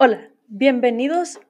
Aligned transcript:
Hola, 0.00 0.30
bienvenidos 0.46 1.40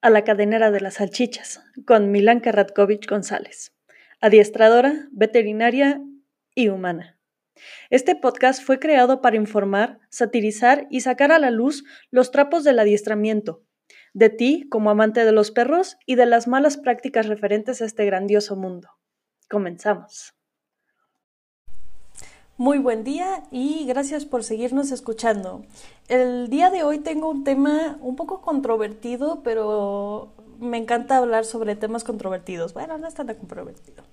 a 0.00 0.08
la 0.08 0.24
cadenera 0.24 0.70
de 0.70 0.80
las 0.80 0.94
salchichas 0.94 1.62
con 1.84 2.10
Milanka 2.10 2.50
Radkovich 2.50 3.06
González, 3.06 3.74
adiestradora, 4.22 5.08
veterinaria 5.10 6.00
y 6.54 6.68
humana. 6.68 7.18
Este 7.90 8.16
podcast 8.16 8.62
fue 8.62 8.78
creado 8.78 9.20
para 9.20 9.36
informar, 9.36 9.98
satirizar 10.08 10.86
y 10.88 11.02
sacar 11.02 11.32
a 11.32 11.38
la 11.38 11.50
luz 11.50 11.84
los 12.10 12.30
trapos 12.30 12.64
del 12.64 12.78
adiestramiento, 12.78 13.62
de 14.14 14.30
ti 14.30 14.66
como 14.70 14.88
amante 14.88 15.26
de 15.26 15.32
los 15.32 15.50
perros 15.50 15.98
y 16.06 16.14
de 16.14 16.24
las 16.24 16.48
malas 16.48 16.78
prácticas 16.78 17.26
referentes 17.26 17.82
a 17.82 17.84
este 17.84 18.06
grandioso 18.06 18.56
mundo. 18.56 18.88
Comenzamos. 19.50 20.34
Muy 22.62 22.78
buen 22.78 23.02
día 23.02 23.42
y 23.50 23.86
gracias 23.86 24.24
por 24.24 24.44
seguirnos 24.44 24.92
escuchando. 24.92 25.64
El 26.06 26.48
día 26.48 26.70
de 26.70 26.84
hoy 26.84 27.00
tengo 27.00 27.28
un 27.28 27.42
tema 27.42 27.98
un 28.00 28.14
poco 28.14 28.40
controvertido, 28.40 29.40
pero 29.42 30.28
me 30.60 30.76
encanta 30.78 31.16
hablar 31.16 31.44
sobre 31.44 31.74
temas 31.74 32.04
controvertidos. 32.04 32.72
Bueno, 32.72 32.98
no 32.98 33.08
es 33.08 33.14
tan 33.14 33.26
controvertido. 33.26 34.04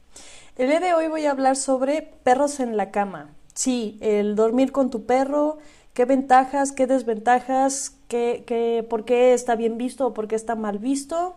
El 0.56 0.70
día 0.70 0.80
de 0.80 0.96
hoy 0.96 1.08
voy 1.10 1.28
a 1.28 1.30
hablar 1.30 1.58
sobre 1.58 2.02
perros 2.24 2.60
en 2.60 2.76
la 2.76 2.90
cama. 2.90 3.36
Sí, 3.54 4.00
el 4.02 4.36
dormir 4.36 4.72
con 4.72 4.90
tu 4.90 5.06
perro, 5.06 5.60
qué 5.94 6.06
ventajas, 6.06 6.72
qué 6.72 6.88
desventajas, 6.88 8.00
qué, 8.08 8.84
por 8.90 9.06
qué 9.06 9.36
está 9.36 9.56
bien 9.58 9.78
visto 9.78 10.08
o 10.08 10.14
por 10.16 10.28
qué 10.28 10.36
está 10.36 10.56
mal 10.56 10.80
visto. 10.80 11.36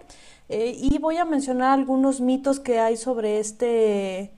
Eh, 0.48 0.78
y 0.78 0.96
voy 0.96 1.18
a 1.18 1.26
mencionar 1.26 1.78
algunos 1.78 2.22
mitos 2.22 2.58
que 2.58 2.78
hay 2.78 2.96
sobre 2.96 3.38
este 3.38 4.32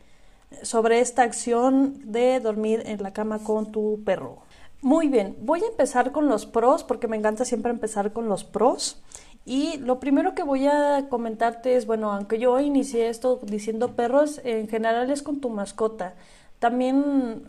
sobre 0.62 1.00
esta 1.00 1.22
acción 1.22 2.12
de 2.12 2.40
dormir 2.40 2.82
en 2.86 3.02
la 3.02 3.12
cama 3.12 3.38
con 3.40 3.72
tu 3.72 4.02
perro. 4.04 4.38
Muy 4.84 5.08
bien, 5.08 5.36
voy 5.40 5.62
a 5.62 5.66
empezar 5.66 6.12
con 6.12 6.28
los 6.28 6.44
pros 6.44 6.84
porque 6.84 7.08
me 7.08 7.16
encanta 7.16 7.46
siempre 7.46 7.70
empezar 7.70 8.12
con 8.12 8.28
los 8.28 8.44
pros. 8.44 9.02
Y 9.46 9.78
lo 9.78 10.00
primero 10.00 10.34
que 10.34 10.42
voy 10.42 10.66
a 10.66 11.06
comentarte 11.08 11.76
es, 11.76 11.86
bueno, 11.86 12.12
aunque 12.12 12.38
yo 12.38 12.60
inicié 12.60 13.08
esto 13.08 13.40
diciendo 13.42 13.92
perros, 13.92 14.40
en 14.44 14.68
general 14.68 15.10
es 15.10 15.22
con 15.22 15.40
tu 15.40 15.50
mascota. 15.50 16.14
También 16.58 17.44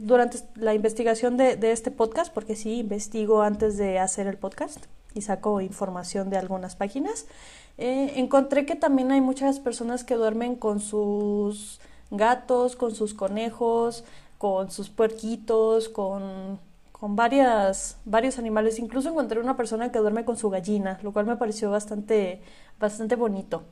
durante 0.00 0.38
la 0.56 0.74
investigación 0.74 1.36
de, 1.36 1.58
este 1.72 1.90
podcast, 1.90 2.32
porque 2.32 2.56
sí 2.56 2.80
investigo 2.80 3.42
antes 3.42 3.78
de 3.78 3.98
hacer 3.98 4.26
el 4.26 4.36
podcast 4.36 4.84
y 5.14 5.22
saco 5.22 5.60
información 5.60 6.28
de 6.28 6.36
algunas 6.36 6.76
páginas, 6.76 7.26
eh, 7.78 8.14
encontré 8.16 8.66
que 8.66 8.76
también 8.76 9.10
hay 9.12 9.20
muchas 9.20 9.58
personas 9.58 10.04
que 10.04 10.14
duermen 10.14 10.54
con 10.54 10.80
sus 10.80 11.80
gatos, 12.10 12.76
con 12.76 12.94
sus 12.94 13.14
conejos, 13.14 14.04
con 14.38 14.70
sus 14.70 14.88
puerquitos, 14.88 15.88
con, 15.88 16.58
con 16.92 17.16
varias, 17.16 17.98
varios 18.04 18.38
animales. 18.38 18.78
Incluso 18.78 19.10
encontré 19.10 19.40
una 19.40 19.56
persona 19.56 19.92
que 19.92 19.98
duerme 19.98 20.24
con 20.24 20.36
su 20.36 20.50
gallina, 20.50 20.98
lo 21.02 21.12
cual 21.12 21.26
me 21.26 21.36
pareció 21.36 21.70
bastante, 21.70 22.42
bastante 22.78 23.16
bonito. 23.16 23.64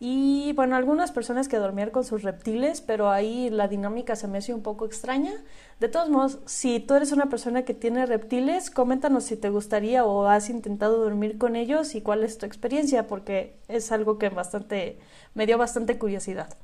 Y 0.00 0.52
bueno, 0.52 0.76
algunas 0.76 1.10
personas 1.10 1.48
que 1.48 1.56
dormían 1.56 1.90
con 1.90 2.04
sus 2.04 2.22
reptiles, 2.22 2.80
pero 2.80 3.10
ahí 3.10 3.50
la 3.50 3.66
dinámica 3.66 4.14
se 4.14 4.28
me 4.28 4.38
hace 4.38 4.54
un 4.54 4.62
poco 4.62 4.86
extraña. 4.86 5.32
De 5.80 5.88
todos 5.88 6.08
modos, 6.08 6.38
si 6.46 6.78
tú 6.78 6.94
eres 6.94 7.10
una 7.10 7.28
persona 7.28 7.62
que 7.62 7.74
tiene 7.74 8.06
reptiles, 8.06 8.70
coméntanos 8.70 9.24
si 9.24 9.36
te 9.36 9.50
gustaría 9.50 10.04
o 10.04 10.28
has 10.28 10.50
intentado 10.50 10.98
dormir 10.98 11.36
con 11.36 11.56
ellos 11.56 11.96
y 11.96 12.00
cuál 12.00 12.22
es 12.22 12.38
tu 12.38 12.46
experiencia, 12.46 13.08
porque 13.08 13.56
es 13.66 13.90
algo 13.90 14.18
que 14.18 14.28
bastante, 14.28 15.00
me 15.34 15.46
dio 15.46 15.58
bastante 15.58 15.98
curiosidad. 15.98 16.56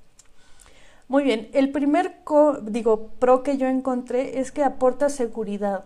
Muy 1.09 1.23
bien, 1.23 1.49
el 1.53 1.71
primer 1.71 2.17
digo, 2.63 3.09
pro 3.19 3.43
que 3.43 3.59
yo 3.59 3.67
encontré 3.67 4.41
es 4.41 4.53
que 4.53 4.65
aporta 4.65 5.09
seguridad. 5.11 5.85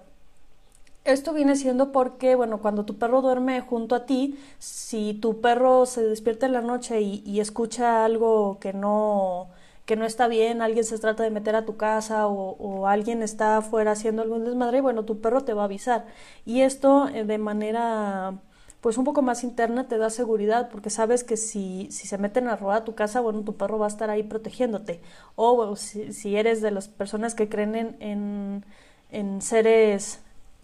Esto 1.04 1.32
viene 1.32 1.56
siendo 1.56 1.90
porque, 1.90 2.34
bueno, 2.34 2.58
cuando 2.60 2.84
tu 2.84 2.98
perro 2.98 3.22
duerme 3.22 3.60
junto 3.62 3.94
a 3.94 4.04
ti, 4.06 4.38
si 4.58 5.14
tu 5.14 5.40
perro 5.40 5.86
se 5.86 6.02
despierta 6.04 6.46
en 6.46 6.52
la 6.52 6.60
noche 6.60 7.00
y, 7.00 7.40
escucha 7.40 8.04
algo 8.04 8.58
que 8.60 8.72
no, 8.74 9.48
que 9.86 9.96
no 9.96 10.04
está 10.04 10.28
bien, 10.28 10.60
alguien 10.62 10.84
se 10.84 10.98
trata 10.98 11.22
de 11.22 11.30
meter 11.30 11.56
a 11.56 11.64
tu 11.64 11.76
casa 11.76 12.26
o, 12.28 12.56
o, 12.58 12.86
alguien 12.86 13.22
está 13.22 13.56
afuera 13.56 13.92
haciendo 13.92 14.22
algún 14.22 14.44
desmadre, 14.44 14.80
bueno, 14.82 15.04
tu 15.04 15.20
perro 15.20 15.42
te 15.44 15.54
va 15.54 15.62
a 15.62 15.64
avisar. 15.64 16.06
Y 16.44 16.60
esto 16.60 17.08
eh, 17.08 17.24
de 17.24 17.38
manera 17.38 18.34
pues 18.80 18.96
un 18.96 19.04
poco 19.04 19.22
más 19.22 19.42
interna 19.42 19.88
te 19.88 19.98
da 19.98 20.10
seguridad 20.10 20.68
porque 20.70 20.90
sabes 20.90 21.24
que 21.24 21.36
si, 21.36 21.88
si 21.90 22.06
se 22.06 22.18
meten 22.18 22.48
a 22.48 22.56
robar 22.56 22.84
tu 22.84 22.94
casa, 22.94 23.20
bueno, 23.20 23.42
tu 23.42 23.56
perro 23.56 23.78
va 23.78 23.86
a 23.86 23.88
estar 23.88 24.08
ahí 24.10 24.22
protegiéndote. 24.22 25.00
O 25.34 25.74
si, 25.76 26.36
eres 26.36 26.62
de 26.62 26.70
las 26.70 26.88
personas 26.88 27.34
que 27.34 27.48
creen 27.48 27.96
en, 28.00 28.64
en, 29.10 29.42
seres 29.42 30.20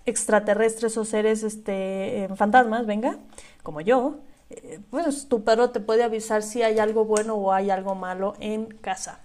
extraterrestres 0.07 0.97
o 0.97 1.05
seres 1.05 1.43
este, 1.43 2.29
fantasmas, 2.37 2.87
venga, 2.87 3.19
como 3.63 3.81
yo, 3.81 4.19
eh, 4.51 4.81
pues 4.91 5.29
tu 5.29 5.43
perro 5.43 5.71
te 5.71 5.81
puede 5.81 6.05
avisar 6.05 6.43
si 6.43 6.63
hay 6.63 6.79
algo 6.79 7.05
bueno 7.05 7.35
o 7.35 7.53
hay 7.53 7.71
algo 7.71 7.95
malo 7.95 8.35
en 8.39 8.67
casa. 8.67 9.21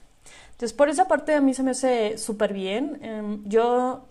Entonces, 0.51 0.73
por 0.73 0.89
esa 0.89 1.07
parte 1.07 1.35
a 1.35 1.41
mí 1.41 1.53
se 1.53 1.63
me 1.63 1.71
hace 1.71 2.17
súper 2.17 2.53
bien. 2.53 2.99
Em, 3.01 3.43
yo 3.47 4.05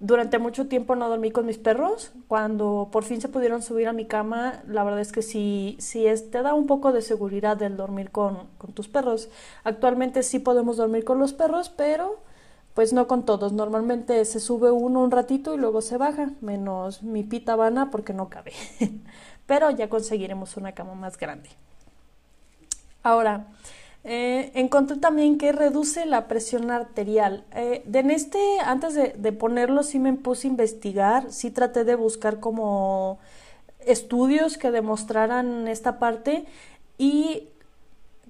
durante 0.00 0.38
mucho 0.38 0.68
tiempo 0.68 0.94
no 0.94 1.08
dormí 1.08 1.30
con 1.30 1.46
mis 1.46 1.58
perros. 1.58 2.12
Cuando 2.28 2.88
por 2.92 3.04
fin 3.04 3.20
se 3.20 3.28
pudieron 3.28 3.62
subir 3.62 3.88
a 3.88 3.92
mi 3.92 4.06
cama, 4.06 4.62
la 4.66 4.84
verdad 4.84 5.00
es 5.00 5.12
que 5.12 5.22
sí, 5.22 5.76
sí 5.80 6.06
es, 6.06 6.30
te 6.30 6.42
da 6.42 6.54
un 6.54 6.66
poco 6.66 6.92
de 6.92 7.02
seguridad 7.02 7.60
el 7.62 7.76
dormir 7.76 8.10
con, 8.10 8.48
con 8.58 8.72
tus 8.72 8.88
perros. 8.88 9.28
Actualmente 9.64 10.22
sí 10.22 10.38
podemos 10.38 10.76
dormir 10.76 11.04
con 11.04 11.18
los 11.18 11.32
perros, 11.32 11.68
pero 11.68 12.20
pues 12.74 12.92
no 12.92 13.08
con 13.08 13.24
todos. 13.24 13.52
Normalmente 13.52 14.24
se 14.24 14.38
sube 14.38 14.70
uno 14.70 15.00
un 15.02 15.10
ratito 15.10 15.54
y 15.54 15.58
luego 15.58 15.80
se 15.80 15.96
baja, 15.96 16.30
menos 16.40 17.02
mi 17.02 17.24
pita 17.24 17.56
vana 17.56 17.90
porque 17.90 18.12
no 18.12 18.28
cabe. 18.28 18.52
pero 19.46 19.70
ya 19.70 19.88
conseguiremos 19.88 20.56
una 20.56 20.72
cama 20.72 20.94
más 20.94 21.18
grande. 21.18 21.48
Ahora, 23.02 23.46
eh, 24.10 24.52
encontré 24.54 24.96
también 24.96 25.36
que 25.36 25.52
reduce 25.52 26.06
la 26.06 26.28
presión 26.28 26.70
arterial. 26.70 27.44
Eh, 27.54 27.82
en 27.92 28.10
este, 28.10 28.38
antes 28.64 28.94
de, 28.94 29.32
ponerlo, 29.32 29.82
sí 29.82 29.98
me 29.98 30.14
puse 30.14 30.48
a 30.48 30.50
investigar, 30.50 31.30
sí 31.30 31.50
traté 31.50 31.84
de 31.84 31.94
buscar 31.94 32.40
como 32.40 33.18
estudios 33.80 34.56
que 34.56 34.70
demostraran 34.70 35.68
esta 35.68 35.98
parte 35.98 36.46
y 36.96 37.48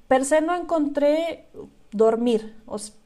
per 0.09 0.25
se 0.25 0.41
no 0.41 0.57
encontré 0.57 1.47
dormir, 1.93 2.57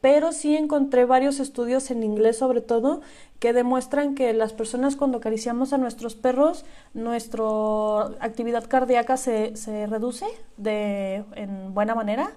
pero 0.01 0.31
sí 0.31 0.55
encontré 0.55 1.05
varios 1.05 1.39
estudios 1.39 1.91
en 1.91 2.01
inglés 2.01 2.39
sobre 2.39 2.61
todo 2.61 3.01
que 3.37 3.53
demuestran 3.53 4.15
que 4.15 4.33
las 4.33 4.51
personas 4.51 4.95
cuando 4.95 5.19
acariciamos 5.19 5.73
a 5.73 5.77
nuestros 5.77 6.15
perros, 6.15 6.65
nuestra 6.95 7.43
actividad 8.19 8.67
cardíaca 8.67 9.15
se, 9.15 9.55
se 9.57 9.85
reduce 9.85 10.25
de, 10.57 11.23
en 11.35 11.75
buena 11.75 11.93
manera 11.93 12.33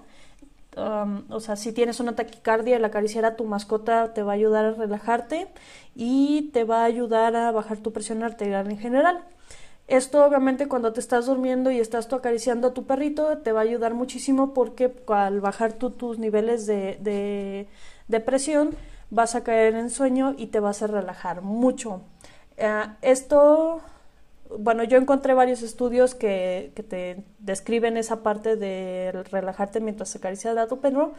o 0.77 1.39
sea, 1.39 1.55
si 1.55 1.73
tienes 1.73 1.99
una 1.99 2.15
taquicardia, 2.15 2.77
el 2.77 2.85
acariciar 2.85 3.25
a 3.25 3.35
tu 3.35 3.45
mascota 3.45 4.13
te 4.13 4.23
va 4.23 4.33
a 4.33 4.35
ayudar 4.35 4.65
a 4.65 4.71
relajarte 4.73 5.47
y 5.95 6.49
te 6.53 6.63
va 6.63 6.81
a 6.81 6.85
ayudar 6.85 7.35
a 7.35 7.51
bajar 7.51 7.77
tu 7.77 7.91
presión 7.93 8.23
arterial 8.23 8.69
en 8.69 8.77
general. 8.77 9.23
Esto 9.87 10.25
obviamente 10.25 10.67
cuando 10.67 10.91
te 10.91 10.99
estás 10.99 11.27
durmiendo 11.27 11.71
y 11.71 11.79
estás 11.79 12.09
tú 12.09 12.15
acariciando 12.17 12.67
a 12.67 12.73
tu 12.73 12.85
perrito 12.85 13.37
te 13.37 13.53
va 13.53 13.61
a 13.61 13.63
ayudar 13.63 13.93
muchísimo 13.93 14.53
porque 14.53 14.93
al 15.07 15.39
bajar 15.39 15.73
tus 15.73 16.19
niveles 16.19 16.65
de, 16.65 17.67
de, 18.07 18.19
presión 18.19 18.75
vas 19.09 19.35
a 19.35 19.43
caer 19.45 19.75
en 19.75 19.89
sueño 19.89 20.35
y 20.37 20.47
te 20.47 20.59
vas 20.59 20.81
a 20.81 20.87
relajar 20.87 21.41
mucho. 21.41 22.01
Eh, 22.57 22.83
esto 23.01 23.81
bueno, 24.57 24.83
yo 24.83 24.97
encontré 24.97 25.33
varios 25.33 25.61
estudios 25.61 26.15
que, 26.15 26.71
que, 26.75 26.83
te 26.83 27.23
describen 27.39 27.97
esa 27.97 28.23
parte 28.23 28.55
de 28.55 29.11
relajarte 29.31 29.79
mientras 29.79 30.15
acaricias 30.15 30.57
a 30.57 30.67
tu 30.67 30.79
perro, 30.79 31.13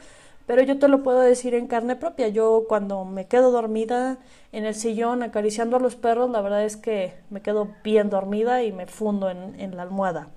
pero 0.47 0.63
yo 0.63 0.79
te 0.79 0.89
lo 0.89 1.03
puedo 1.03 1.21
decir 1.21 1.55
en 1.55 1.67
carne 1.67 1.97
propia. 1.97 2.29
Yo 2.29 2.65
cuando 2.69 3.05
me 3.05 3.27
quedo 3.27 3.51
dormida 3.51 4.19
en 4.53 4.65
el 4.65 4.75
sillón 4.75 5.23
acariciando 5.23 5.77
a 5.77 5.81
los 5.81 5.97
perros, 5.97 6.31
la 6.31 6.41
verdad 6.41 6.65
es 6.65 6.77
que 6.77 7.15
me 7.31 7.43
quedo 7.43 7.69
bien 7.85 8.11
dormida 8.11 8.63
y 8.63 8.73
me 8.73 8.87
fundo 8.87 9.29
en, 9.31 9.61
en 9.61 9.77
la 9.77 9.83
almohada. 9.83 10.31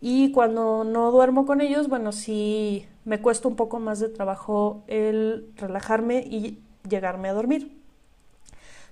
Y 0.00 0.32
cuando 0.32 0.84
no 0.84 1.10
duermo 1.10 1.46
con 1.46 1.60
ellos, 1.60 1.88
bueno, 1.88 2.12
sí 2.12 2.86
me 3.04 3.20
cuesta 3.20 3.48
un 3.48 3.56
poco 3.56 3.78
más 3.78 4.00
de 4.00 4.08
trabajo 4.08 4.84
el 4.88 5.50
relajarme 5.56 6.20
y 6.20 6.62
llegarme 6.88 7.28
a 7.28 7.34
dormir. 7.34 7.76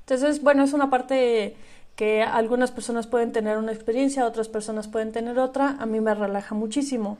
Entonces, 0.00 0.42
bueno, 0.42 0.62
es 0.64 0.74
una 0.74 0.90
parte 0.90 1.56
que 1.96 2.22
algunas 2.22 2.70
personas 2.70 3.06
pueden 3.06 3.32
tener 3.32 3.58
una 3.58 3.72
experiencia, 3.72 4.26
otras 4.26 4.48
personas 4.48 4.88
pueden 4.88 5.12
tener 5.12 5.38
otra, 5.38 5.76
a 5.78 5.86
mí 5.86 6.00
me 6.00 6.14
relaja 6.14 6.54
muchísimo. 6.54 7.18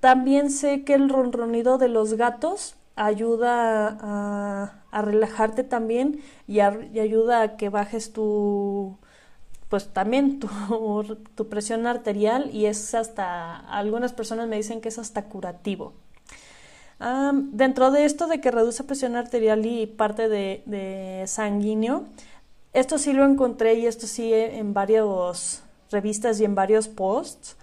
También 0.00 0.50
sé 0.50 0.84
que 0.84 0.94
el 0.94 1.08
ronronido 1.08 1.78
de 1.78 1.88
los 1.88 2.14
gatos 2.14 2.76
ayuda 2.96 3.98
a, 4.00 5.02
relajarte 5.02 5.62
también 5.62 6.22
y, 6.46 6.60
ayuda 6.60 7.42
a 7.42 7.56
que 7.56 7.68
bajes 7.68 8.12
tu 8.12 8.96
pues 9.68 9.88
también 9.92 10.40
tu, 11.36 11.48
presión 11.48 11.86
arterial 11.86 12.50
y 12.52 12.66
es 12.66 12.94
hasta 12.94 13.56
algunas 13.56 14.12
personas 14.14 14.48
me 14.48 14.56
dicen 14.56 14.80
que 14.80 14.88
es 14.88 14.98
hasta 14.98 15.24
curativo. 15.24 15.92
dentro 17.52 17.90
de 17.90 18.06
esto 18.06 18.26
de 18.26 18.40
que 18.40 18.50
reduce 18.50 18.84
presión 18.84 19.16
arterial 19.16 19.66
y 19.66 19.86
parte 19.86 20.28
de 20.30 21.24
sanguíneo, 21.26 22.04
esto 22.76 22.98
sí 22.98 23.14
lo 23.14 23.24
encontré 23.24 23.74
y 23.74 23.86
esto 23.86 24.06
sí 24.06 24.34
en 24.34 24.74
varios, 24.74 25.62
revistas 25.90 26.38
y 26.40 26.44
en 26.44 26.54
varios 26.54 26.88
posts 26.88 27.56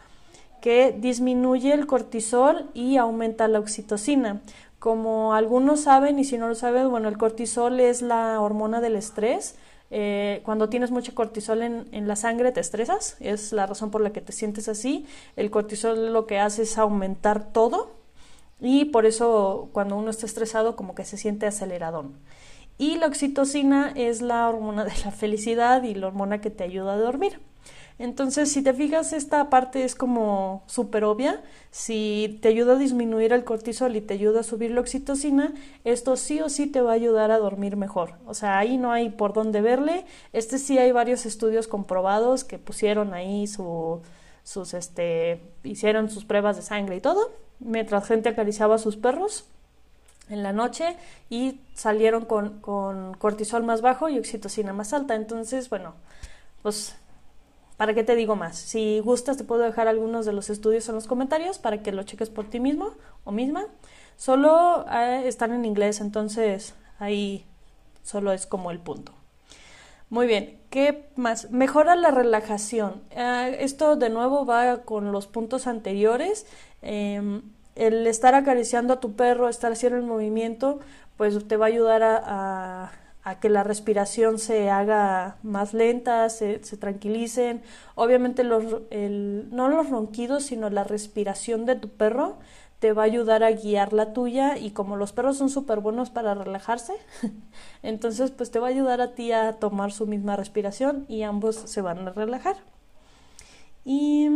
que 0.59 0.95
disminuye 0.97 1.71
el 1.71 1.85
cortisol 1.85 2.69
y 2.73 2.97
aumenta 2.97 3.47
la 3.47 3.59
oxitocina. 3.59 4.41
Como 4.79 5.35
algunos 5.35 5.81
saben, 5.81 6.17
y 6.17 6.23
si 6.23 6.39
no 6.39 6.47
lo 6.47 6.55
saben, 6.55 6.89
bueno, 6.89 7.09
el 7.09 7.19
cortisol 7.19 7.79
es 7.79 8.01
la 8.01 8.41
hormona 8.41 8.81
del 8.81 8.95
estrés. 8.95 9.55
Eh, 9.91 10.41
cuando 10.45 10.67
tienes 10.67 10.89
mucho 10.89 11.13
cortisol 11.13 11.61
en, 11.61 11.87
en, 11.91 12.07
la 12.07 12.15
sangre 12.15 12.51
te 12.51 12.59
estresas, 12.61 13.15
es 13.19 13.53
la 13.53 13.67
razón 13.67 13.91
por 13.91 14.01
la 14.01 14.11
que 14.11 14.21
te 14.21 14.31
sientes 14.31 14.67
así. 14.67 15.05
El 15.35 15.51
cortisol 15.51 16.11
lo 16.11 16.25
que 16.25 16.39
hace 16.39 16.63
es 16.63 16.79
aumentar 16.79 17.51
todo 17.51 17.91
y 18.59 18.85
por 18.85 19.05
eso 19.05 19.69
cuando 19.73 19.95
uno 19.95 20.09
está 20.09 20.25
estresado 20.25 20.75
como 20.75 20.95
que 20.95 21.05
se 21.05 21.17
siente 21.17 21.45
aceleradón. 21.45 22.15
Y 22.77 22.97
la 22.97 23.07
oxitocina 23.07 23.93
es 23.95 24.21
la 24.21 24.49
hormona 24.49 24.85
de 24.85 24.93
la 25.05 25.11
felicidad 25.11 25.83
y 25.83 25.95
la 25.95 26.07
hormona 26.07 26.41
que 26.41 26.49
te 26.49 26.63
ayuda 26.63 26.93
a 26.93 26.97
dormir. 26.97 27.39
Entonces, 27.99 28.51
si 28.51 28.63
te 28.63 28.73
fijas, 28.73 29.13
esta 29.13 29.49
parte 29.49 29.83
es 29.83 29.93
como 29.93 30.63
súper 30.65 31.03
obvia. 31.03 31.43
Si 31.69 32.39
te 32.41 32.47
ayuda 32.47 32.73
a 32.73 32.77
disminuir 32.77 33.33
el 33.33 33.43
cortisol 33.43 33.95
y 33.95 34.01
te 34.01 34.15
ayuda 34.15 34.39
a 34.39 34.43
subir 34.43 34.71
la 34.71 34.81
oxitocina, 34.81 35.53
esto 35.83 36.15
sí 36.15 36.41
o 36.41 36.49
sí 36.49 36.67
te 36.67 36.81
va 36.81 36.91
a 36.91 36.95
ayudar 36.95 37.29
a 37.31 37.37
dormir 37.37 37.77
mejor. 37.77 38.15
O 38.25 38.33
sea, 38.33 38.57
ahí 38.57 38.77
no 38.77 38.91
hay 38.91 39.09
por 39.09 39.33
dónde 39.33 39.61
verle. 39.61 40.05
Este 40.33 40.57
sí 40.57 40.79
hay 40.79 40.91
varios 40.91 41.25
estudios 41.27 41.67
comprobados 41.67 42.43
que 42.43 42.57
pusieron 42.57 43.13
ahí 43.13 43.45
su, 43.45 44.01
sus, 44.43 44.73
este, 44.73 45.41
hicieron 45.63 46.09
sus 46.09 46.25
pruebas 46.25 46.55
de 46.55 46.63
sangre 46.63 46.95
y 46.95 46.99
todo, 46.99 47.31
mientras 47.59 48.07
gente 48.07 48.29
acariciaba 48.29 48.75
a 48.75 48.79
sus 48.79 48.97
perros 48.97 49.45
en 50.33 50.43
la 50.43 50.51
noche 50.51 50.97
y 51.29 51.61
salieron 51.73 52.25
con, 52.25 52.59
con 52.59 53.13
cortisol 53.13 53.63
más 53.63 53.81
bajo 53.81 54.09
y 54.09 54.19
oxitocina 54.19 54.73
más 54.73 54.93
alta. 54.93 55.15
Entonces, 55.15 55.69
bueno, 55.69 55.93
pues 56.61 56.95
¿Para 57.77 57.93
qué 57.93 58.03
te 58.03 58.15
digo 58.15 58.35
más? 58.35 58.57
Si 58.57 58.99
gustas, 58.99 59.37
te 59.37 59.43
puedo 59.43 59.63
dejar 59.63 59.87
algunos 59.87 60.25
de 60.25 60.33
los 60.33 60.49
estudios 60.49 60.87
en 60.89 60.95
los 60.95 61.07
comentarios 61.07 61.57
para 61.57 61.81
que 61.81 61.91
lo 61.91 62.03
cheques 62.03 62.29
por 62.29 62.49
ti 62.49 62.59
mismo 62.59 62.91
o 63.23 63.31
misma. 63.31 63.65
Solo 64.15 64.85
eh, 64.91 65.23
están 65.25 65.53
en 65.53 65.65
inglés, 65.65 65.99
entonces 65.99 66.75
ahí 66.99 67.45
solo 68.03 68.31
es 68.31 68.45
como 68.45 68.71
el 68.71 68.79
punto. 68.79 69.11
Muy 70.09 70.27
bien, 70.27 70.61
¿qué 70.69 71.09
más? 71.15 71.49
Mejora 71.49 71.95
la 71.95 72.11
relajación. 72.11 73.01
Eh, 73.09 73.57
esto 73.61 73.95
de 73.95 74.09
nuevo 74.09 74.45
va 74.45 74.83
con 74.83 75.11
los 75.11 75.25
puntos 75.25 75.65
anteriores. 75.65 76.45
Em, 76.83 77.41
el 77.75 78.07
estar 78.07 78.35
acariciando 78.35 78.93
a 78.93 78.99
tu 78.99 79.13
perro, 79.13 79.49
estar 79.49 79.71
haciendo 79.71 79.97
el 79.97 80.05
movimiento, 80.05 80.79
pues 81.17 81.47
te 81.47 81.57
va 81.57 81.65
a 81.65 81.69
ayudar 81.69 82.03
a 82.03 82.91
a 83.23 83.39
que 83.39 83.49
la 83.49 83.63
respiración 83.63 84.37
se 84.37 84.69
haga 84.69 85.37
más 85.43 85.73
lenta, 85.73 86.29
se, 86.29 86.59
tranquilicen. 86.59 87.61
Obviamente 87.95 88.43
los, 88.43 88.63
no 88.91 89.69
los 89.69 89.89
ronquidos, 89.89 90.43
sino 90.43 90.69
la 90.69 90.83
respiración 90.83 91.65
de 91.65 91.75
tu 91.75 91.89
perro 91.89 92.37
te 92.79 92.91
va 92.91 93.03
a 93.03 93.05
ayudar 93.05 93.45
a 93.45 93.51
guiar 93.51 93.93
la 93.93 94.11
tuya 94.11 94.57
y 94.57 94.71
como 94.71 94.97
los 94.97 95.13
perros 95.13 95.37
son 95.37 95.49
súper 95.49 95.79
buenos 95.79 96.09
para 96.09 96.33
relajarse, 96.33 96.93
entonces 97.81 98.31
pues 98.31 98.51
te 98.51 98.59
va 98.59 98.67
a 98.67 98.71
ayudar 98.71 98.99
a 98.99 99.15
ti 99.15 99.31
a 99.31 99.53
tomar 99.53 99.93
su 99.93 100.05
misma 100.05 100.35
respiración 100.35 101.05
y 101.07 101.21
ambos 101.21 101.55
se 101.55 101.81
van 101.81 102.05
a 102.05 102.11
relajar. 102.11 102.57
Y 103.85 104.29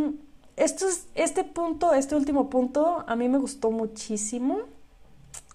esto 0.58 0.88
es, 0.88 1.08
este 1.16 1.44
punto, 1.44 1.94
este 1.94 2.16
último 2.16 2.50
punto, 2.50 3.06
a 3.08 3.16
mí 3.16 3.30
me 3.30 3.38
gustó 3.38 3.72
muchísimo. 3.72 4.62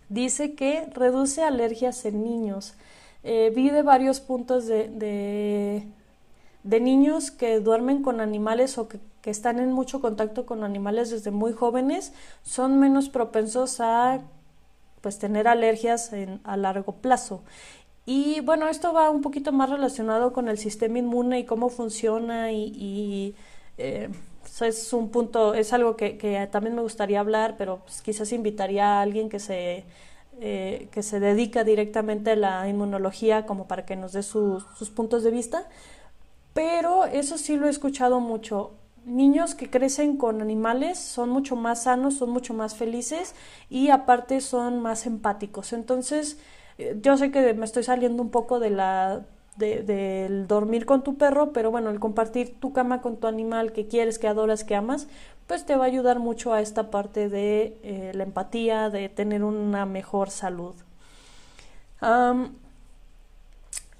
Dice 0.08 0.54
que 0.54 0.86
reduce 0.94 1.42
alergias 1.42 2.04
en 2.04 2.22
niños. 2.22 2.74
Eh, 3.24 3.52
vi 3.54 3.70
de 3.70 3.82
varios 3.82 4.20
puntos 4.20 4.66
de, 4.66 4.88
de, 6.62 6.80
niños 6.80 7.30
que 7.30 7.60
duermen 7.60 8.02
con 8.02 8.20
animales 8.20 8.78
o 8.78 8.88
que, 8.88 9.00
están 9.24 9.60
en 9.60 9.70
mucho 9.70 10.00
contacto 10.00 10.46
con 10.46 10.64
animales 10.64 11.10
desde 11.10 11.30
muy 11.30 11.52
jóvenes, 11.52 12.12
son 12.42 12.80
menos 12.80 13.08
propensos 13.08 13.78
a 13.78 14.20
pues 15.00 15.20
tener 15.20 15.46
alergias 15.46 16.10
a 16.42 16.56
largo 16.56 16.96
plazo. 16.96 17.42
Y 18.04 18.40
bueno, 18.40 18.68
esto 18.68 18.92
va 18.92 19.10
un 19.10 19.22
poquito 19.22 19.52
más 19.52 19.70
relacionado 19.70 20.32
con 20.32 20.48
el 20.48 20.58
sistema 20.58 20.98
inmune 20.98 21.38
y 21.38 21.44
cómo 21.44 21.68
funciona 21.68 22.50
y, 22.50 23.36
eh, 23.78 24.08
es 24.60 24.92
un 24.92 25.10
punto, 25.10 25.54
es 25.54 25.72
algo 25.72 25.96
que, 25.96 26.48
también 26.50 26.74
me 26.74 26.82
gustaría 26.82 27.20
hablar, 27.20 27.56
pero 27.58 27.80
pues, 27.84 28.02
quizás 28.02 28.32
invitaría 28.32 28.98
a 28.98 29.02
alguien 29.02 29.28
que 29.28 29.38
se 29.38 29.84
eh, 30.40 30.88
que 30.90 31.02
se 31.02 31.20
dedica 31.20 31.62
directamente 31.62 32.32
a 32.32 32.36
la 32.36 32.68
inmunología 32.68 33.44
como 33.46 33.68
para 33.68 33.84
que 33.84 33.96
nos 33.96 34.12
dé 34.12 34.22
sus, 34.22 34.64
puntos 34.94 35.22
de 35.22 35.30
vista, 35.30 35.68
pero 36.54 37.04
eso 37.04 37.38
sí 37.38 37.56
lo 37.56 37.66
he 37.66 37.70
escuchado 37.70 38.18
mucho. 38.18 38.72
Niños 39.04 39.54
que 39.54 39.70
crecen 39.70 40.16
con 40.16 40.40
animales 40.40 40.98
son 40.98 41.28
mucho 41.28 41.54
más 41.54 41.84
sanos, 41.84 42.14
son 42.14 42.30
mucho 42.30 42.54
más 42.54 42.74
felices 42.76 43.34
y 43.68 43.90
aparte 43.90 44.40
son 44.40 44.80
más 44.80 45.06
empáticos. 45.06 45.72
Entonces, 45.72 46.38
eh, 46.78 46.98
yo 47.00 47.16
sé 47.16 47.30
que 47.30 47.54
me 47.54 47.64
estoy 47.66 47.84
saliendo 47.84 48.22
un 48.22 48.30
poco 48.30 48.58
de 48.58 48.70
la 48.70 49.26
del 49.56 50.46
dormir 50.46 50.86
con 50.86 51.02
tu 51.02 51.16
perro, 51.16 51.52
pero 51.52 51.70
bueno, 51.70 51.90
el 51.90 52.00
compartir 52.00 52.58
tu 52.58 52.72
cama 52.72 53.02
con 53.02 53.16
tu 53.16 53.26
animal 53.26 53.72
que 53.72 53.86
quieres, 53.86 54.18
que 54.18 54.28
adoras, 54.28 54.64
que 54.64 54.74
amas, 54.74 55.08
pues 55.46 55.66
te 55.66 55.76
va 55.76 55.84
a 55.84 55.88
ayudar 55.88 56.18
mucho 56.18 56.52
a 56.52 56.60
esta 56.60 56.90
parte 56.90 57.28
de 57.28 57.76
eh, 57.82 58.12
la 58.14 58.24
empatía, 58.24 58.88
de 58.90 59.08
tener 59.08 59.44
una 59.44 59.84
mejor 59.86 60.30
salud. 60.30 60.74